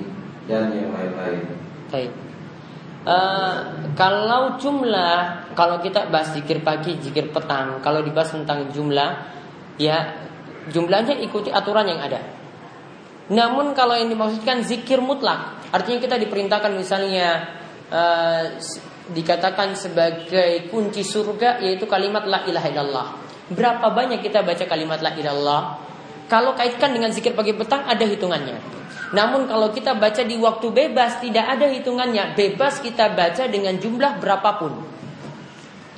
[0.47, 1.43] dan yang lain-lain.
[1.91, 2.13] Baik.
[3.09, 3.57] Uh,
[3.97, 9.11] kalau jumlah kalau kita bahas zikir pagi, zikir petang, kalau dibahas tentang jumlah,
[9.81, 10.29] ya
[10.71, 12.21] jumlahnya ikuti aturan yang ada.
[13.33, 17.49] Namun kalau yang dimaksudkan zikir mutlak, artinya kita diperintahkan misalnya
[17.89, 18.45] uh,
[19.09, 23.09] dikatakan sebagai kunci surga yaitu kalimat la ilaha illallah.
[23.49, 25.88] Berapa banyak kita baca kalimat la ilallah?
[26.29, 28.61] Kalau kaitkan dengan zikir pagi petang ada hitungannya.
[29.17, 32.37] Namun kalau kita baca di waktu bebas tidak ada hitungannya.
[32.37, 34.85] Bebas kita baca dengan jumlah berapapun.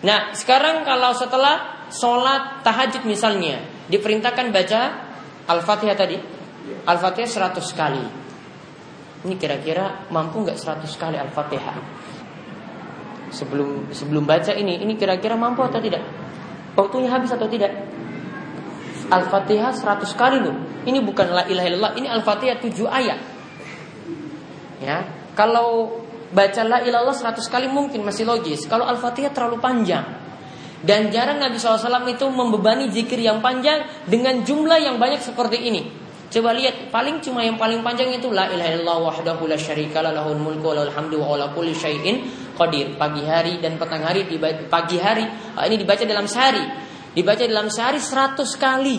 [0.06, 3.60] Nah, sekarang kalau setelah sholat tahajud misalnya
[3.90, 4.80] diperintahkan baca
[5.50, 6.16] Al-Fatihah tadi,
[6.86, 8.04] Al-Fatihah 100 kali.
[9.20, 11.76] Ini kira-kira mampu nggak 100 kali Al-Fatihah?
[13.34, 16.00] Sebelum sebelum baca ini, ini kira-kira mampu atau tidak?
[16.78, 17.74] Waktunya habis atau tidak?
[19.10, 20.56] Al-Fatihah 100 kali loh.
[20.86, 23.18] Ini bukan la ilaha illallah, ini Al-Fatihah 7 ayat.
[24.80, 24.98] Ya.
[25.34, 26.00] Kalau
[26.30, 28.70] Baca la ilallah 100 kali mungkin masih logis.
[28.70, 30.06] Kalau Al-Fatihah terlalu panjang.
[30.80, 35.82] Dan jarang Nabi SAW itu membebani zikir yang panjang dengan jumlah yang banyak seperti ini.
[36.30, 40.38] Coba lihat, paling cuma yang paling panjang itu la ilaha illallah wahdahu la syarika lahul
[40.38, 42.22] mulku wa hamdu wa ala kulli syai'in
[42.54, 42.94] qadir.
[42.94, 44.38] Pagi hari dan petang hari di
[44.70, 45.26] pagi hari
[45.58, 46.62] ah, ini dibaca dalam sehari.
[47.10, 48.98] Dibaca dalam sehari 100 kali.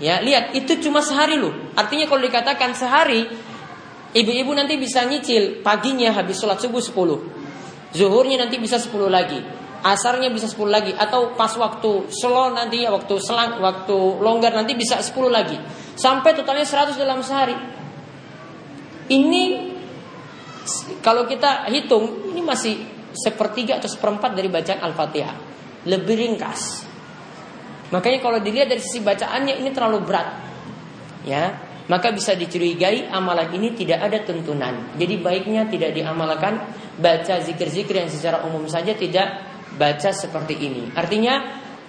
[0.00, 1.52] Ya, lihat itu cuma sehari loh.
[1.72, 3.24] Artinya kalau dikatakan sehari
[4.16, 9.40] Ibu-ibu nanti bisa nyicil paginya habis sholat subuh 10 Zuhurnya nanti bisa 10 lagi.
[9.84, 10.96] Asarnya bisa 10 lagi.
[10.96, 15.60] Atau pas waktu slow nanti ya Waktu selang, waktu longgar nanti bisa 10 lagi.
[15.96, 17.56] Sampai totalnya 100 dalam sehari.
[19.12, 19.44] Ini
[21.04, 22.74] Kalau kita hitung Ini masih
[23.12, 25.55] sepertiga atau seperempat dari bacaan Al-Fatihah
[25.86, 26.84] Lebih ringkas
[27.94, 30.28] Makanya kalau dilihat dari sisi bacaannya ini terlalu berat
[31.26, 31.58] Ya,
[31.90, 34.94] maka bisa dicurigai amalan ini tidak ada tuntunan.
[34.94, 36.62] Jadi baiknya tidak diamalkan
[36.98, 39.42] baca zikir-zikir yang secara umum saja tidak
[39.74, 40.90] baca seperti ini.
[40.94, 41.34] Artinya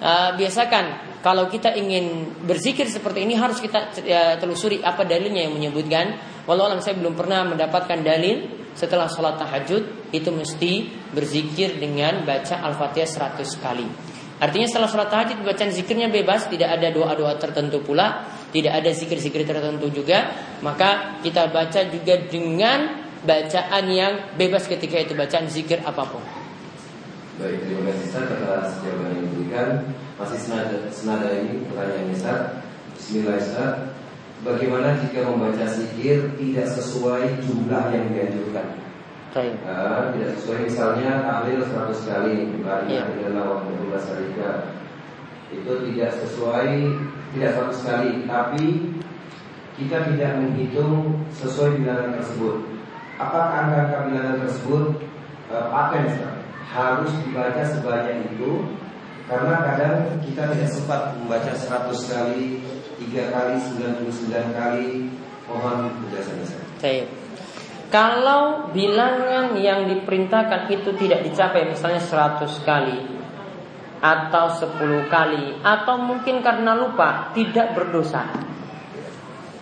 [0.02, 5.54] uh, biasakan kalau kita ingin berzikir seperti ini harus kita uh, telusuri apa dalilnya yang
[5.54, 6.18] menyebutkan.
[6.50, 10.72] Walau alam saya belum pernah mendapatkan dalil setelah sholat tahajud itu mesti
[11.12, 13.90] berzikir dengan baca al-fatihah 100 kali.
[14.38, 19.44] Artinya setelah sholat tahajud bacaan zikirnya bebas, tidak ada doa-doa tertentu pula tidak ada zikir-zikir
[19.44, 20.32] tertentu juga,
[20.64, 26.24] maka kita baca juga dengan bacaan yang bebas ketika itu bacaan zikir apa pun.
[27.38, 29.68] Baik, terima kasih Ustaz atas jawaban yang diberikan.
[30.18, 32.40] Masih senada, senada ini pertanyaan Ustaz.
[32.98, 33.97] Bismillah Ustaz.
[34.48, 38.80] Bagaimana jika membaca zikir tidak sesuai jumlah yang dianjurkan?
[39.38, 43.06] Uh, tidak sesuai misalnya tahlil 100 kali, Bari ya.
[43.06, 46.72] adalah waktu 12 Itu tidak sesuai
[47.36, 48.66] tidak sama sekali, tapi
[49.76, 52.56] kita tidak menghitung sesuai bilangan tersebut.
[53.20, 54.86] Apakah angka-angka bilangan tersebut
[55.52, 56.06] e, paten
[56.66, 58.64] harus dibaca sebanyak itu?
[59.28, 62.64] Karena kadang kita tidak sempat membaca 100 kali,
[62.98, 64.90] 3 kali, 99 kali.
[65.48, 66.48] Mohon penjelasannya.
[66.82, 67.06] Saya.
[67.88, 73.00] Kalau bilangan yang diperintahkan itu tidak dicapai misalnya 100 kali
[74.04, 78.28] atau 10 kali atau mungkin karena lupa tidak berdosa.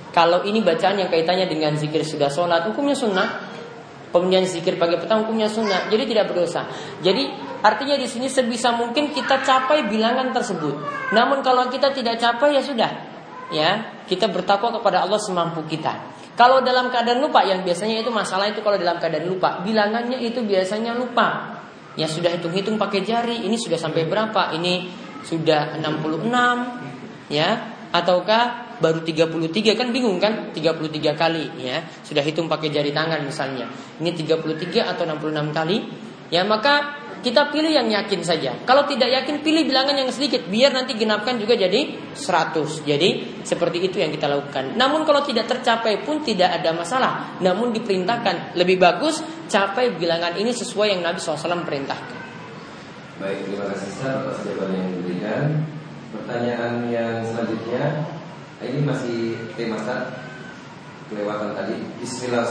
[0.10, 3.54] Kalau ini bacaan yang kaitannya dengan zikir sudah sholat hukumnya sunnah.
[4.10, 6.64] Kemudian zikir pagi petang hukumnya sunnah, jadi tidak berdosa.
[7.04, 10.72] Jadi artinya di sini sebisa mungkin kita capai bilangan tersebut.
[11.12, 13.05] Namun kalau kita tidak capai ya sudah,
[13.54, 16.16] ya kita bertakwa kepada Allah semampu kita.
[16.36, 19.64] Kalau dalam keadaan lupa yang biasanya itu masalah itu kalau dalam keadaan lupa.
[19.64, 21.56] Bilangannya itu biasanya lupa.
[21.96, 24.52] Ya sudah hitung-hitung pakai jari, ini sudah sampai berapa?
[24.52, 24.92] Ini
[25.24, 27.72] sudah 66 ya.
[27.96, 30.52] Ataukah baru 33 kan bingung kan?
[30.52, 31.80] 33 kali ya.
[32.04, 33.72] Sudah hitung pakai jari tangan misalnya.
[34.04, 35.78] Ini 33 atau 66 kali.
[36.28, 38.54] Ya maka kita pilih yang yakin saja.
[38.70, 40.46] Kalau tidak yakin, pilih bilangan yang sedikit.
[40.46, 42.86] Biar nanti genapkan juga jadi 100.
[42.86, 44.78] Jadi seperti itu yang kita lakukan.
[44.78, 47.42] Namun kalau tidak tercapai pun tidak ada masalah.
[47.42, 52.22] Namun diperintahkan lebih bagus capai bilangan ini sesuai yang Nabi SAW perintahkan.
[53.18, 55.44] Baik, terima kasih atas jawaban yang diberikan.
[56.14, 58.06] Pertanyaan yang selanjutnya,
[58.62, 60.14] ini masih tema Ustaz
[61.10, 61.76] kelewatan tadi.
[61.98, 62.46] Bismillah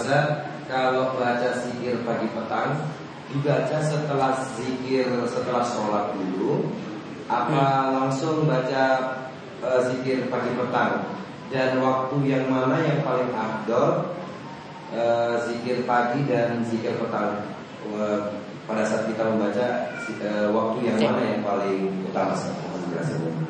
[0.66, 3.03] kalau baca zikir pagi petang
[3.34, 6.70] dibaca setelah zikir setelah sholat dulu
[7.26, 7.90] apa hmm.
[7.98, 8.84] langsung baca
[9.64, 11.08] uh, zikir pagi petang?
[11.48, 14.12] Dan waktu yang mana yang paling afdol
[14.92, 17.48] uh, zikir pagi dan zikir petang?
[17.84, 19.92] Uh, pada saat kita membaca
[20.24, 22.36] uh, waktu yang mana yang paling utama?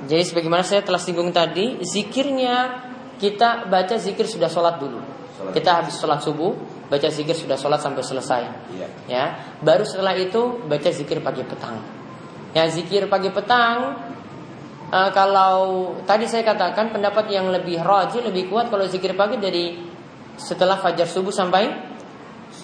[0.04, 2.82] Jadi sebagaimana saya telah singgung tadi zikirnya
[3.18, 4.98] kita baca zikir sudah sholat dulu.
[5.38, 6.54] Sholat kita habis sholat subuh
[6.88, 8.42] baca zikir sudah sholat sampai selesai.
[8.76, 8.88] Ya.
[9.08, 9.24] ya.
[9.60, 11.80] Baru setelah itu baca zikir pagi petang.
[12.54, 13.98] Ya zikir pagi petang
[14.94, 19.74] uh, kalau tadi saya katakan pendapat yang lebih roji lebih kuat kalau zikir pagi dari
[20.38, 21.64] setelah fajar subuh sampai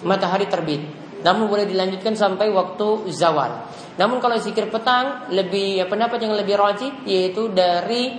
[0.07, 0.81] matahari terbit.
[1.21, 3.69] Namun boleh dilanjutkan sampai waktu zawal.
[3.99, 8.17] Namun kalau zikir petang lebih ya, pendapat yang lebih roji yaitu dari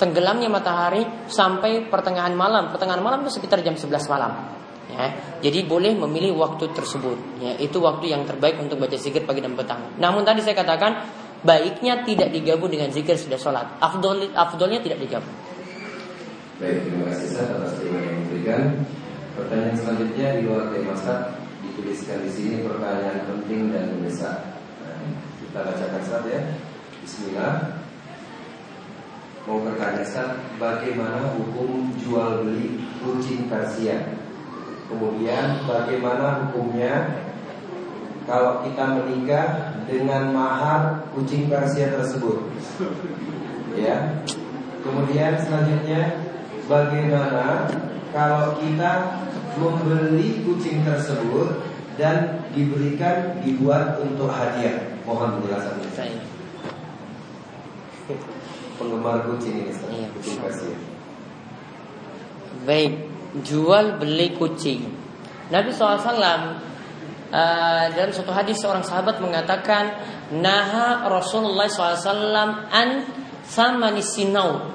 [0.00, 2.74] tenggelamnya matahari sampai pertengahan malam.
[2.74, 4.61] Pertengahan malam itu sekitar jam 11 malam.
[4.92, 5.06] Ya,
[5.40, 7.16] jadi boleh memilih waktu tersebut.
[7.40, 9.96] Ya, itu waktu yang terbaik untuk baca zikir pagi dan petang.
[9.96, 11.08] Namun tadi saya katakan
[11.42, 13.66] baiknya tidak digabung dengan zikir sudah sholat.
[13.80, 15.34] Afdol, afdolnya tidak digabung.
[16.62, 18.60] Baik, terima kasih Ustaz atas yang diberikan.
[19.32, 21.34] Pertanyaan selanjutnya di luar tema Ustaz
[21.64, 24.60] dituliskan di sini pertanyaan penting dan mendesak.
[24.84, 25.02] Nah,
[25.40, 26.40] kita bacakan Ustaz ya.
[27.02, 27.54] Bismillah.
[29.42, 34.21] Mau bertanya Ustaz, bagaimana hukum jual beli kucing Persia?
[34.92, 37.24] Kemudian bagaimana hukumnya
[38.28, 42.44] kalau kita menikah dengan mahar kucing Persia tersebut?
[43.72, 44.20] Ya.
[44.84, 46.20] Kemudian selanjutnya
[46.68, 47.72] bagaimana
[48.12, 49.16] kalau kita
[49.56, 51.64] membeli kucing tersebut
[51.96, 54.92] dan diberikan dibuat untuk hadiah?
[55.08, 55.88] Mohon penjelasannya.
[55.96, 56.20] Saya.
[58.76, 60.06] Penggemar kucing ini, iya.
[60.12, 60.76] kucing Persia.
[62.68, 64.84] Baik jual beli kucing.
[65.48, 66.04] Nabi SAW
[67.32, 69.96] uh, dalam suatu hadis seorang sahabat mengatakan
[70.36, 72.88] naha Rasulullah SAW an
[73.44, 74.72] sama sinau.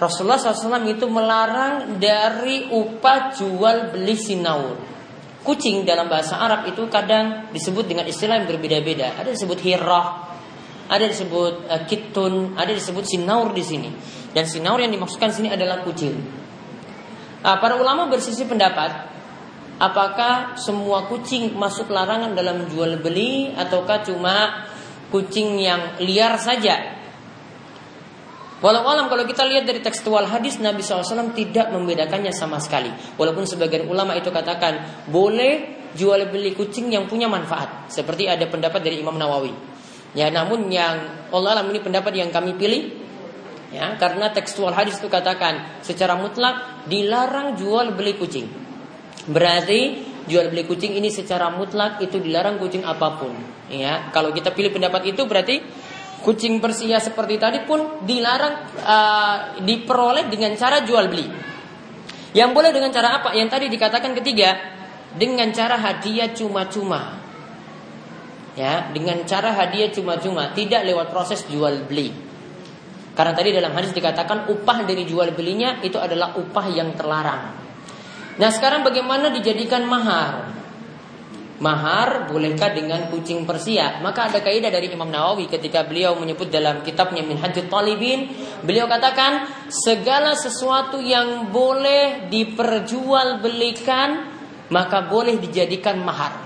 [0.00, 4.76] Rasulullah SAW itu melarang dari upah jual beli sinau.
[5.40, 9.16] Kucing dalam bahasa Arab itu kadang disebut dengan istilah yang berbeda-beda.
[9.16, 10.36] Ada disebut hirah,
[10.88, 13.90] ada disebut uh, kitun, ada disebut sinaur di sini.
[14.32, 16.16] Dan sinaur yang dimaksudkan sini adalah kucing.
[17.40, 19.10] Nah, para ulama bersisi pendapat
[19.80, 24.68] apakah semua kucing masuk larangan dalam jual beli ataukah cuma
[25.08, 27.00] kucing yang liar saja.
[28.60, 32.92] Walau alam kalau kita lihat dari tekstual hadis Nabi SAW tidak membedakannya sama sekali.
[33.16, 37.88] Walaupun sebagian ulama itu katakan boleh jual beli kucing yang punya manfaat.
[37.88, 39.56] Seperti ada pendapat dari Imam Nawawi.
[40.12, 42.99] Ya, namun yang Allah alam ini pendapat yang kami pilih
[43.70, 48.50] Ya, karena tekstual hadis itu katakan secara mutlak dilarang jual beli kucing.
[49.30, 53.30] Berarti jual beli kucing ini secara mutlak itu dilarang kucing apa pun.
[53.70, 55.62] Ya, kalau kita pilih pendapat itu berarti
[56.26, 61.30] kucing Persia seperti tadi pun dilarang uh, diperoleh dengan cara jual beli.
[62.34, 63.38] Yang boleh dengan cara apa?
[63.38, 64.50] Yang tadi dikatakan ketiga,
[65.14, 67.22] dengan cara hadiah cuma-cuma.
[68.58, 72.29] Ya, dengan cara hadiah cuma-cuma, tidak lewat proses jual beli.
[73.20, 77.52] Karena tadi dalam hadis dikatakan upah dari jual belinya itu adalah upah yang terlarang.
[78.40, 80.48] Nah sekarang bagaimana dijadikan mahar?
[81.60, 84.00] Mahar bolehkah dengan kucing Persia?
[84.00, 88.32] Maka ada kaidah dari Imam Nawawi ketika beliau menyebut dalam kitabnya Minhajul Talibin,
[88.64, 94.08] beliau katakan segala sesuatu yang boleh diperjualbelikan
[94.72, 96.40] maka boleh dijadikan mahar.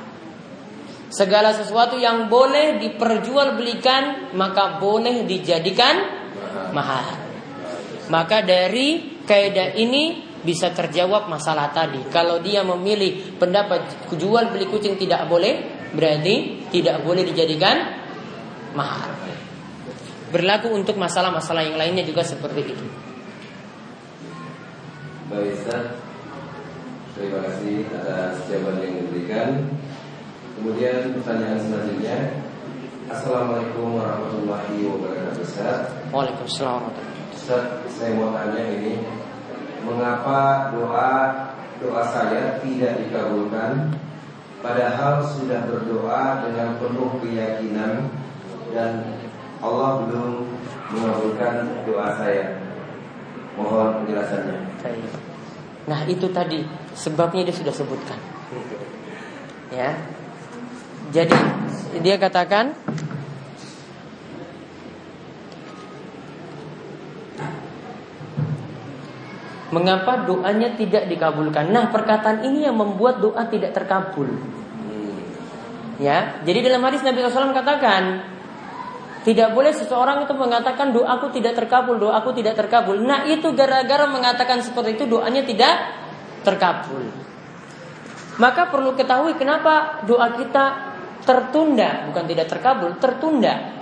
[1.14, 6.23] Segala sesuatu yang boleh diperjualbelikan maka boleh dijadikan
[6.74, 7.18] mahal.
[8.12, 12.05] Maka dari kaidah ini bisa terjawab masalah tadi.
[12.12, 18.05] Kalau dia memilih pendapat jual beli kucing tidak boleh, berarti tidak boleh dijadikan
[18.76, 19.16] mahar.
[20.28, 22.86] Berlaku untuk masalah-masalah yang lainnya juga seperti itu.
[25.31, 25.56] Baik,
[27.14, 29.70] Terima kasih atas jawaban yang diberikan.
[30.59, 32.43] Kemudian pertanyaan selanjutnya,
[33.05, 36.89] Assalamualaikum warahmatullahi wabarakatuh Ustaz Waalaikumsalam
[37.36, 39.05] Ustaz, saya mau tanya ini
[39.85, 41.12] Mengapa doa
[41.85, 43.93] doa saya tidak dikabulkan
[44.64, 48.09] padahal sudah berdoa dengan penuh keyakinan
[48.72, 49.05] dan
[49.60, 50.48] Allah belum
[50.93, 52.56] mengabulkan doa saya.
[53.55, 54.59] Mohon penjelasannya.
[55.85, 56.64] Nah itu tadi
[56.97, 58.16] sebabnya dia sudah sebutkan.
[59.72, 59.90] Ya.
[61.12, 61.36] Jadi
[62.01, 62.72] dia katakan
[69.74, 71.74] Mengapa doanya tidak dikabulkan?
[71.74, 74.31] Nah, perkataan ini yang membuat doa tidak terkabul.
[75.98, 78.22] Ya, jadi dalam hadis Nabi SAW katakan,
[79.26, 83.02] tidak boleh seseorang itu mengatakan doaku tidak terkabul, doaku tidak terkabul.
[83.02, 85.74] Nah, itu gara-gara mengatakan seperti itu doanya tidak
[86.47, 87.10] terkabul.
[88.39, 90.94] Maka perlu ketahui kenapa doa kita
[91.24, 93.74] tertunda, bukan tidak terkabul, tertunda.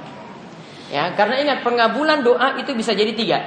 [0.89, 3.39] Ya, karena ingat pengabulan doa itu bisa jadi tiga.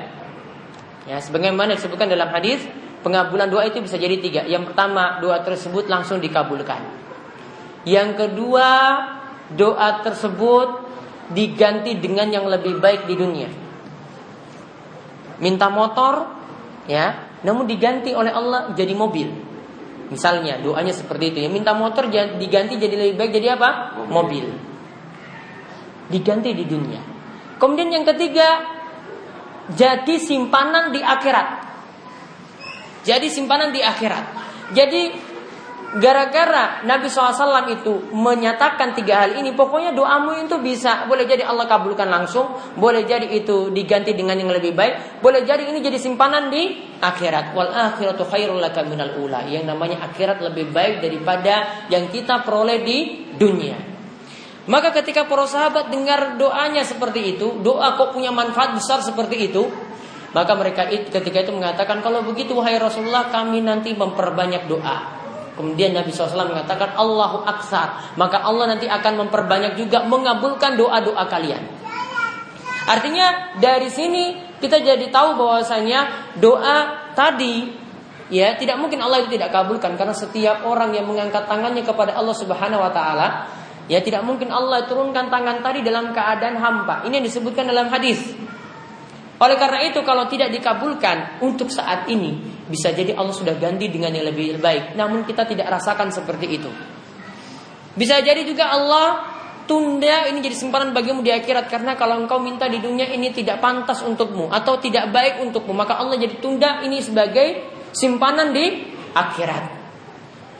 [1.06, 2.66] Ya, sebagaimana disebutkan dalam hadis,
[3.06, 4.42] pengabulan doa itu bisa jadi tiga.
[4.44, 6.82] Yang pertama, doa tersebut langsung dikabulkan.
[7.86, 8.70] Yang kedua,
[9.54, 10.90] doa tersebut
[11.30, 13.50] diganti dengan yang lebih baik di dunia.
[15.38, 16.34] Minta motor,
[16.90, 19.55] ya, namun diganti oleh Allah jadi mobil.
[20.06, 24.02] Misalnya doanya seperti itu ya minta motor diganti jadi lebih baik jadi apa?
[24.06, 24.46] Mobil.
[26.10, 27.02] Diganti di dunia.
[27.58, 28.62] Kemudian yang ketiga
[29.74, 31.48] jadi simpanan di akhirat.
[33.02, 34.26] Jadi simpanan di akhirat.
[34.78, 35.02] Jadi
[35.96, 41.72] gara-gara Nabi SAW itu menyatakan tiga hal ini, pokoknya doamu itu bisa, boleh jadi Allah
[41.72, 46.52] kabulkan langsung, boleh jadi itu diganti dengan yang lebih baik, boleh jadi ini jadi simpanan
[46.52, 47.56] di akhirat.
[47.56, 49.48] Wal akhiratu khairul laka minal ula.
[49.48, 52.98] Yang namanya akhirat lebih baik daripada yang kita peroleh di
[53.40, 53.96] dunia.
[54.66, 59.70] Maka ketika para sahabat dengar doanya seperti itu, doa kok punya manfaat besar seperti itu,
[60.34, 65.25] maka mereka ketika itu mengatakan kalau begitu wahai Rasulullah kami nanti memperbanyak doa.
[65.56, 68.16] Kemudian Nabi SAW mengatakan Allahu aksar.
[68.20, 71.64] Maka Allah nanti akan memperbanyak juga mengabulkan doa-doa kalian.
[72.86, 77.74] Artinya dari sini kita jadi tahu bahwasanya doa tadi
[78.30, 82.36] ya tidak mungkin Allah itu tidak kabulkan karena setiap orang yang mengangkat tangannya kepada Allah
[82.38, 83.28] Subhanahu wa taala
[83.86, 87.06] Ya tidak mungkin Allah turunkan tangan tadi dalam keadaan hampa.
[87.06, 88.34] Ini yang disebutkan dalam hadis.
[89.36, 92.40] Oleh karena itu kalau tidak dikabulkan untuk saat ini
[92.72, 94.96] bisa jadi Allah sudah ganti dengan yang lebih baik.
[94.96, 96.72] Namun kita tidak rasakan seperti itu.
[97.96, 99.36] Bisa jadi juga Allah
[99.68, 103.60] tunda ini jadi simpanan bagimu di akhirat karena kalau engkau minta di dunia ini tidak
[103.60, 109.64] pantas untukmu atau tidak baik untukmu maka Allah jadi tunda ini sebagai simpanan di akhirat.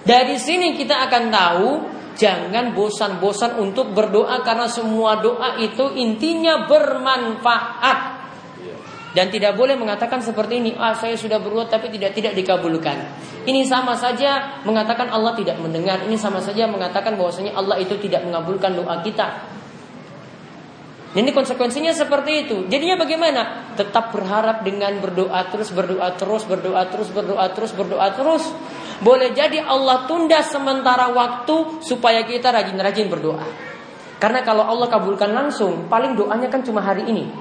[0.06, 1.70] Dari sini kita akan tahu
[2.16, 8.15] Jangan bosan-bosan untuk berdoa karena semua doa itu intinya bermanfaat.
[9.16, 13.00] Dan tidak boleh mengatakan seperti ini, ah saya sudah berbuat tapi tidak tidak dikabulkan.
[13.48, 16.04] Ini sama saja mengatakan Allah tidak mendengar.
[16.04, 19.56] Ini sama saja mengatakan bahwasanya Allah itu tidak mengabulkan doa kita.
[21.16, 22.58] Ini konsekuensinya seperti itu.
[22.68, 23.72] Jadinya bagaimana?
[23.80, 28.44] Tetap berharap dengan berdoa terus, berdoa terus, berdoa terus, berdoa terus, berdoa terus.
[29.00, 33.48] Boleh jadi Allah tunda sementara waktu supaya kita rajin-rajin berdoa.
[34.20, 37.32] Karena kalau Allah kabulkan langsung, paling doanya kan cuma hari ini.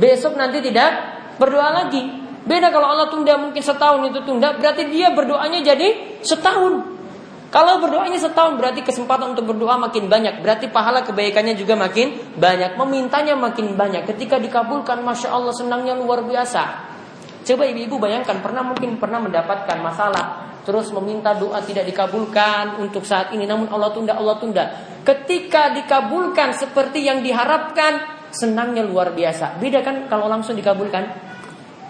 [0.00, 0.90] Besok nanti tidak
[1.36, 2.00] berdoa lagi.
[2.40, 6.98] Beda kalau Allah tunda mungkin setahun itu tunda, berarti dia berdoanya jadi setahun.
[7.50, 10.38] Kalau berdoanya setahun berarti kesempatan untuk berdoa makin banyak.
[10.38, 12.78] Berarti pahala kebaikannya juga makin banyak.
[12.78, 14.06] Memintanya makin banyak.
[14.06, 16.62] Ketika dikabulkan, Masya Allah senangnya luar biasa.
[17.42, 20.46] Coba ibu-ibu bayangkan, pernah mungkin pernah mendapatkan masalah.
[20.62, 23.50] Terus meminta doa tidak dikabulkan untuk saat ini.
[23.50, 24.64] Namun Allah tunda, Allah tunda.
[25.02, 29.58] Ketika dikabulkan seperti yang diharapkan, senangnya luar biasa.
[29.58, 31.30] Beda kan kalau langsung dikabulkan?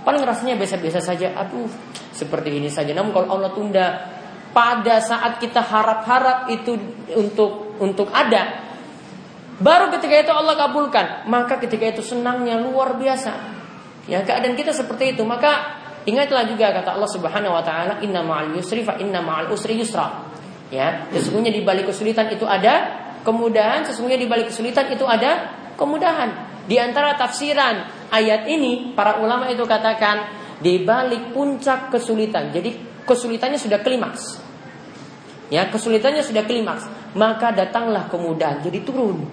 [0.01, 1.37] Paling rasanya biasa-biasa saja.
[1.37, 1.69] Aduh,
[2.11, 2.97] seperti ini saja.
[2.97, 3.87] Namun kalau Allah tunda,
[4.51, 6.75] pada saat kita harap-harap itu
[7.15, 8.67] untuk untuk ada
[9.63, 13.31] baru ketika itu Allah kabulkan maka ketika itu senangnya luar biasa
[14.11, 18.57] ya keadaan kita seperti itu maka ingatlah juga kata Allah Subhanahu wa taala inna ma'al
[18.59, 20.27] yusri fa inna ma'al usri yusra
[20.73, 26.61] ya sesungguhnya di balik kesulitan itu ada kemudahan sesungguhnya di balik kesulitan itu ada kemudahan
[26.69, 30.29] di antara tafsiran ayat ini para ulama itu katakan
[30.61, 32.77] di balik puncak kesulitan jadi
[33.09, 34.39] kesulitannya sudah klimaks.
[35.51, 36.87] Ya, kesulitannya sudah klimaks,
[37.19, 39.27] maka datanglah kemudahan jadi turun.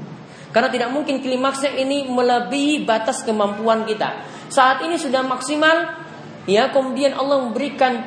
[0.49, 4.25] Karena tidak mungkin klimaksnya ini melebihi batas kemampuan kita.
[4.49, 5.93] Saat ini sudah maksimal,
[6.49, 8.01] ya kemudian Allah memberikan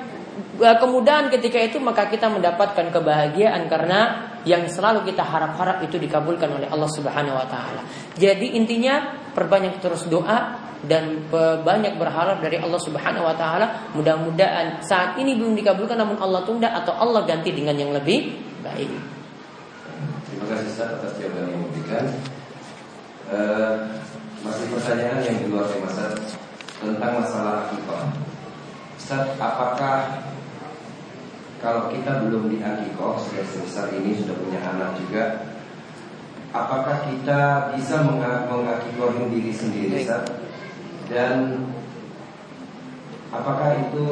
[0.58, 6.48] uh, kemudahan ketika itu maka kita mendapatkan kebahagiaan karena yang selalu kita harap-harap itu dikabulkan
[6.50, 7.86] oleh Allah Subhanahu wa taala.
[8.18, 11.28] Jadi intinya perbanyak terus doa dan
[11.62, 16.72] banyak berharap dari Allah Subhanahu wa taala mudah-mudahan saat ini belum dikabulkan namun Allah tunda
[16.72, 18.92] atau Allah ganti dengan yang lebih Baik.
[20.28, 22.04] Terima kasih Ustaz atas jawaban yang diberikan.
[23.32, 23.76] Uh,
[24.44, 25.88] masih pertanyaan yang di luar tema
[26.76, 28.04] tentang masalah akikah.
[29.00, 30.28] Ustaz, apakah
[31.64, 35.40] kalau kita belum di akikoh sudah sebesar ini sudah punya anak juga,
[36.51, 38.02] apakah kita bisa
[38.51, 40.27] mengakikohin diri sendiri, Ustaz?
[41.10, 41.66] Dan
[43.35, 44.09] apakah itu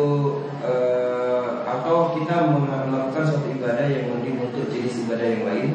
[0.62, 5.70] uh, atau kita melakukan suatu ibadah yang mungkin untuk jenis ibadah yang lain?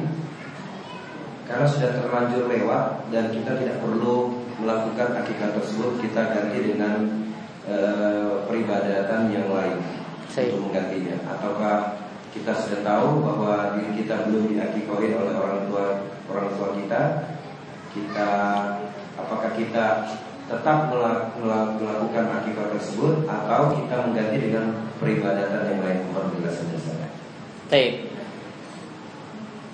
[1.44, 7.04] Karena sudah terlanjur lewat dan kita tidak perlu melakukan akikat tersebut kita ganti dengan
[7.68, 7.78] e,
[8.48, 9.78] peribadatan yang lain
[10.32, 10.56] Saya.
[10.56, 12.03] untuk menggantinya ataukah
[12.34, 15.86] kita sudah tahu bahwa diri kita belum diakikohin oleh orang tua
[16.34, 17.02] orang tua kita
[17.94, 18.30] kita
[19.14, 19.86] apakah kita
[20.44, 20.92] tetap
[21.80, 26.00] melakukan akibat tersebut atau kita mengganti dengan peribadatan yang lain
[26.84, 27.08] saya.
[27.72, 27.94] Baik.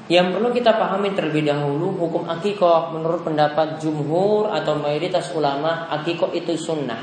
[0.10, 6.34] Yang perlu kita pahami terlebih dahulu hukum akikoh menurut pendapat jumhur atau mayoritas ulama akikoh
[6.34, 7.02] itu sunnah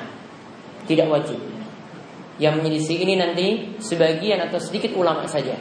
[0.87, 1.56] tidak wajib.
[2.37, 3.47] Yang menyelisih ini nanti
[3.81, 5.57] sebagian atau sedikit ulama saja.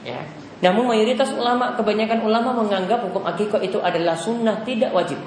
[0.00, 0.20] Ya.
[0.60, 5.20] Namun mayoritas ulama kebanyakan ulama menganggap hukum akikoh itu adalah sunnah tidak wajib.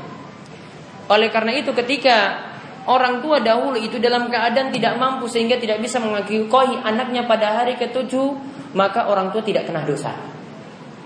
[1.09, 2.41] Oleh karena itu ketika
[2.89, 7.77] orang tua dahulu itu dalam keadaan tidak mampu sehingga tidak bisa mengakikohi anaknya pada hari
[7.77, 8.33] ketujuh
[8.73, 10.33] maka orang tua tidak kena dosa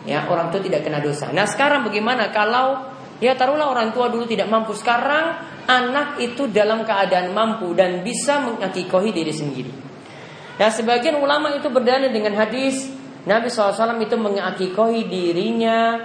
[0.07, 1.29] ya orang tua tidak kena dosa.
[1.35, 2.87] Nah sekarang bagaimana kalau
[3.19, 8.39] ya taruhlah orang tua dulu tidak mampu sekarang anak itu dalam keadaan mampu dan bisa
[8.39, 9.71] mengakikohi diri sendiri.
[10.57, 12.89] Nah sebagian ulama itu berdalil dengan hadis
[13.27, 15.99] Nabi SAW itu mengakikohi dirinya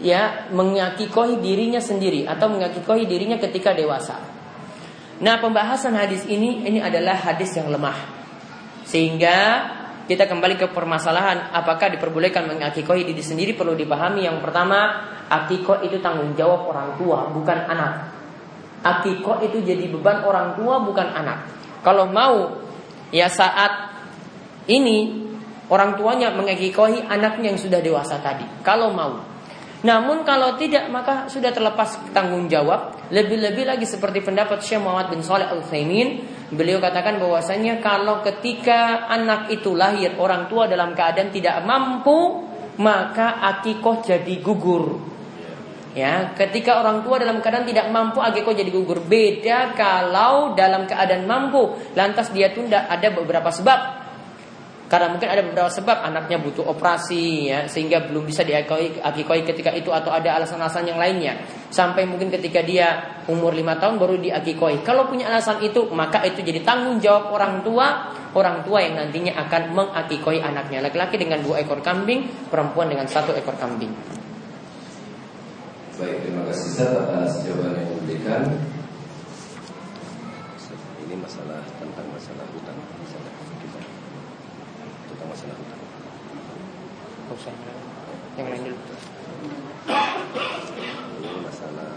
[0.00, 4.16] ya mengakikohi dirinya sendiri atau mengakikohi dirinya ketika dewasa.
[5.20, 7.94] Nah pembahasan hadis ini ini adalah hadis yang lemah
[8.88, 9.36] sehingga
[10.08, 16.02] kita kembali ke permasalahan apakah diperbolehkan mengakikohi diri sendiri perlu dipahami yang pertama akikoh itu
[16.02, 18.19] tanggung jawab orang tua bukan anak
[18.80, 21.48] akikoh itu jadi beban orang tua bukan anak
[21.84, 22.60] kalau mau
[23.12, 23.92] ya saat
[24.68, 25.28] ini
[25.68, 29.30] orang tuanya mengakikohi anaknya yang sudah dewasa tadi kalau mau
[29.80, 33.08] namun kalau tidak maka sudah terlepas tanggung jawab.
[33.08, 36.20] Lebih-lebih lagi seperti pendapat Syekh Muhammad bin Saleh Al Utsaimin,
[36.52, 42.44] beliau katakan bahwasanya kalau ketika anak itu lahir orang tua dalam keadaan tidak mampu,
[42.76, 45.09] maka akikoh jadi gugur.
[45.90, 49.02] Ya, ketika orang tua dalam keadaan tidak mampu akikoh jadi gugur.
[49.02, 54.00] Beda kalau dalam keadaan mampu, lantas dia tunda ada beberapa sebab
[54.90, 59.94] karena mungkin ada beberapa sebab anaknya butuh operasi ya sehingga belum bisa diakikoi ketika itu
[59.94, 61.38] atau ada alasan-alasan yang lainnya.
[61.70, 64.82] Sampai mungkin ketika dia umur lima tahun baru diakikoi.
[64.82, 69.38] Kalau punya alasan itu maka itu jadi tanggung jawab orang tua, orang tua yang nantinya
[69.46, 70.82] akan mengakikoi anaknya.
[70.82, 74.19] Laki-laki dengan dua ekor kambing, perempuan dengan satu ekor kambing.
[76.00, 78.42] Baik, terima kasih Ustaz atas jawaban yang diberikan.
[81.04, 82.78] Ini masalah tentang masalah hutang
[85.30, 85.80] masalah hutang.
[87.30, 87.54] usah.
[88.34, 88.78] Yang lain dulu.
[91.20, 91.90] Ini masalah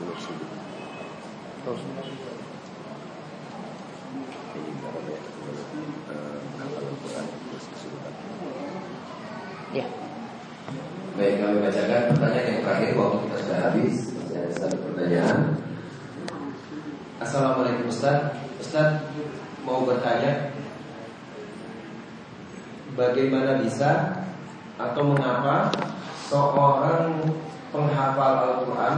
[0.00, 0.50] buluk sudut.
[1.66, 1.80] Terus.
[4.56, 5.18] Ini namanya
[6.56, 8.14] hafal Al-Quran terus kesulitan.
[9.76, 10.05] Ya.
[11.16, 13.96] Baik, kami bacakan pertanyaan yang terakhir waktu kita sudah habis.
[14.12, 15.40] Masih ada satu pertanyaan.
[17.24, 18.36] Assalamualaikum Ustaz.
[18.60, 19.00] Ustaz
[19.64, 20.52] mau bertanya
[23.00, 24.20] bagaimana bisa
[24.76, 25.72] atau mengapa
[26.28, 27.24] seorang
[27.72, 28.94] penghafal Al-Quran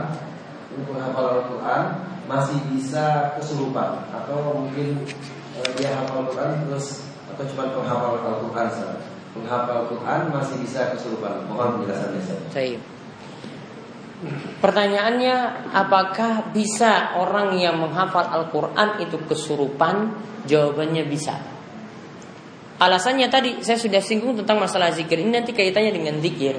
[0.90, 1.82] penghafal Al-Quran
[2.26, 5.06] masih bisa kesurupan atau mungkin
[5.54, 11.46] e, dia hafal Al-Quran terus atau cuma penghafal Al-Quran saja penghafal Al-Quran masih bisa kesurupan.
[11.48, 12.22] Mohon penjelasannya
[12.52, 12.78] saya
[14.58, 20.10] Pertanyaannya apakah bisa orang yang menghafal Al-Quran itu kesurupan?
[20.42, 21.38] Jawabannya bisa.
[22.82, 25.22] Alasannya tadi saya sudah singgung tentang masalah zikir.
[25.22, 26.58] Ini nanti kaitannya dengan zikir.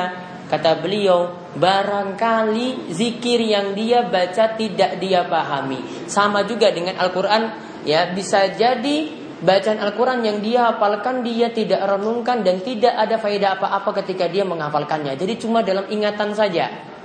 [0.47, 6.07] kata beliau, barangkali zikir yang dia baca tidak dia pahami.
[6.07, 7.43] Sama juga dengan Al-Quran
[7.87, 13.61] ya bisa jadi bacaan Al-Quran yang dia hafalkan dia tidak renungkan dan tidak ada faedah
[13.61, 15.19] apa-apa ketika dia menghafalkannya.
[15.19, 16.97] Jadi cuma dalam ingatan saja.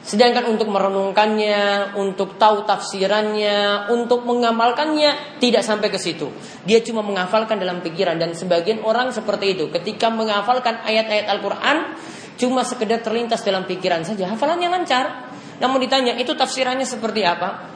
[0.00, 6.32] Sedangkan untuk merenungkannya, untuk tahu tafsirannya, untuk mengamalkannya tidak sampai ke situ.
[6.64, 9.68] Dia cuma menghafalkan dalam pikiran dan sebagian orang seperti itu.
[9.68, 12.00] Ketika menghafalkan ayat-ayat Al-Qur'an
[12.40, 15.28] cuma sekedar terlintas dalam pikiran saja, hafalannya lancar.
[15.60, 17.68] Namun ditanya, itu tafsirannya seperti apa?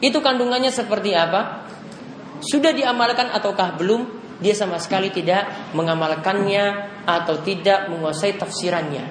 [0.00, 1.68] Itu kandungannya seperti apa?
[2.40, 4.24] Sudah diamalkan ataukah belum?
[4.40, 6.64] Dia sama sekali tidak mengamalkannya
[7.04, 9.04] atau tidak menguasai tafsirannya.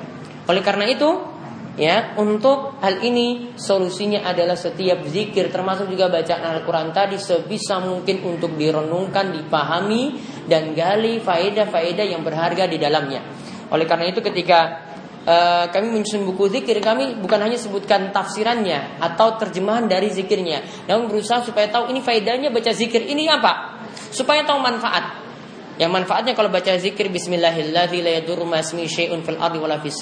[0.45, 1.35] Oleh karena itu,
[1.75, 8.23] Ya, untuk hal ini solusinya adalah setiap zikir termasuk juga bacaan Al-Qur'an tadi sebisa mungkin
[8.23, 10.15] untuk direnungkan, dipahami
[10.47, 13.19] dan gali faedah-faedah yang berharga di dalamnya.
[13.73, 14.85] Oleh karena itu ketika
[15.25, 21.07] uh, kami menyusun buku zikir kami bukan hanya sebutkan tafsirannya atau terjemahan dari zikirnya, namun
[21.09, 23.79] berusaha supaya tahu ini faedahnya baca zikir ini apa,
[24.13, 25.03] supaya tahu manfaat.
[25.75, 29.99] Yang manfaatnya kalau baca zikir Bismillahirrahmanirrahim fil ardi wala fis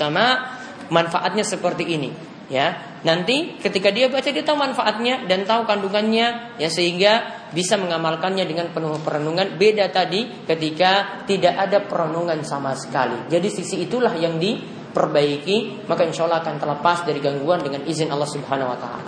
[0.93, 6.69] manfaatnya seperti ini ya nanti ketika dia baca dia tahu manfaatnya dan tahu kandungannya ya
[6.71, 13.47] sehingga bisa mengamalkannya dengan penuh perenungan beda tadi ketika tidak ada perenungan sama sekali jadi
[13.47, 18.71] sisi itulah yang diperbaiki maka insya Allah akan terlepas dari gangguan dengan izin Allah Subhanahu
[18.75, 19.05] Wa Taala.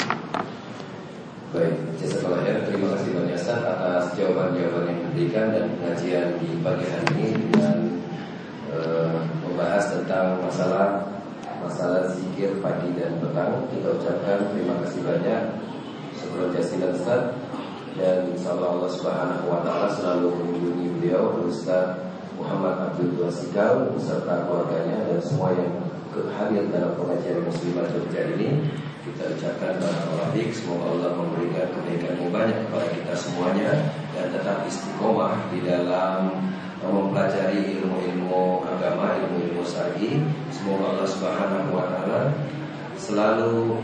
[1.56, 2.68] Baik, jasa ya.
[2.68, 7.78] Terima kasih banyak Ustaz atas jawaban-jawaban yang diberikan dan pengajian di pagi hari ini dengan
[8.76, 11.08] uh, membahas tentang masalah
[11.66, 15.42] masalah zikir pagi dan petang kita ucapkan terima kasih banyak.
[16.16, 17.24] Sebelum jasilan Ustaz.
[17.96, 21.96] Dan insyaallah Allah Subhanahu wa taala selalu melindungi beliau Ustaz
[22.36, 25.80] Muhammad Abdul Wasikal beserta keluarganya dan semua yang
[26.36, 28.68] hadir dalam pengajian muslimat Jogja ini.
[29.06, 33.72] Kita ucapkan barakallahu semoga Allah memberikan kebaikan yang banyak kepada kita semuanya
[34.12, 36.42] dan tetap istiqomah di dalam
[36.90, 40.22] mempelajari ilmu-ilmu agama, ilmu-ilmu syar'i.
[40.54, 42.22] Semoga Allah Subhanahu wa taala
[43.00, 43.80] selalu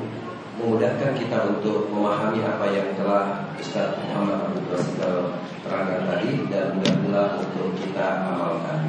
[0.61, 5.17] memudahkan kita untuk memahami apa yang telah Ustaz Muhammad Abdul Basikal
[5.65, 8.81] terangkan tadi dan mudah-mudahan untuk kita amalkan.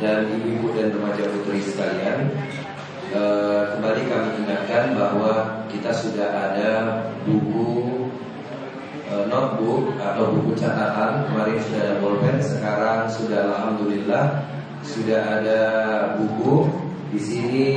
[0.00, 2.32] Dan ibu-ibu dan remaja putri sekalian,
[3.12, 6.70] eh, kembali kami ingatkan bahwa kita sudah ada
[7.22, 8.01] buku
[9.12, 14.40] Eh, notebook atau buku catatan kemarin sudah ada bolpen sekarang sudah alhamdulillah
[14.80, 15.60] sudah ada
[16.16, 16.64] buku.
[17.12, 17.68] Di sini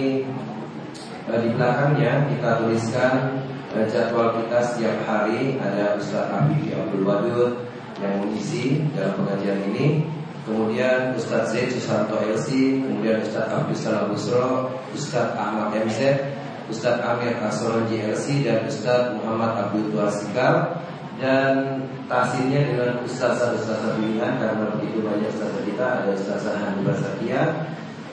[1.27, 3.43] eh, di belakangnya kita tuliskan
[3.75, 7.67] eh, jadwal kita setiap hari ada Ustaz Habib Abdul Wadud
[7.99, 10.07] yang mengisi dalam pengajian ini.
[10.47, 16.31] Kemudian Ustaz Zaid Susanto LC kemudian Ustaz Abdul Salam Busro Ustaz Ahmad MZ
[16.71, 21.79] Ustaz Amir Kasologi LC dan Ustaz Muhammad Abdul Tuasikal dan
[22.11, 27.43] tasirnya dengan ustazah-ustazah pilihan karena begitu banyak ustazah kita ada ustazah Hanifah Sakia,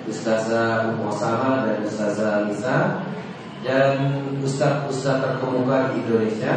[0.07, 3.03] ustazah Ummu Osama dan ustazah Nisa
[3.63, 3.95] dan
[4.43, 6.55] ustaz-ustaz terkemuka di Indonesia.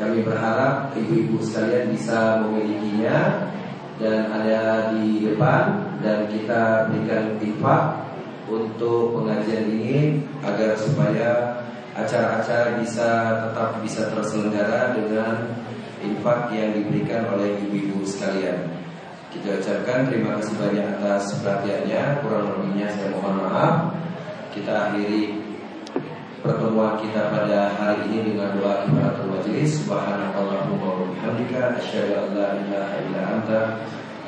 [0.00, 3.48] Kami berharap ibu-ibu sekalian bisa memilikinya
[4.02, 8.02] dan ada di depan dan kita berikan infak
[8.50, 11.62] untuk pengajian ini agar supaya
[11.92, 13.08] acara-acara bisa
[13.46, 15.54] tetap bisa terselenggara dengan
[16.02, 18.68] infak yang diberikan oleh ibu-ibu sekalian.
[19.32, 22.20] Kita ucapkan terima kasih banyak atas perhatiannya.
[22.20, 23.96] Kurang lebihnya saya mohon maaf.
[24.52, 25.40] Kita akhiri
[26.44, 29.80] pertemuan kita pada hari ini dengan doa kifaratul majelis.
[29.80, 33.60] Subhanakallahumma wa bihamdika asyhadu an la ilaha illa anta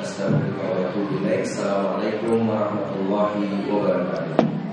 [0.00, 1.44] astaghfiruka wa atubu ilaik.
[1.44, 4.63] Assalamualaikum warahmatullahi wabarakatuh.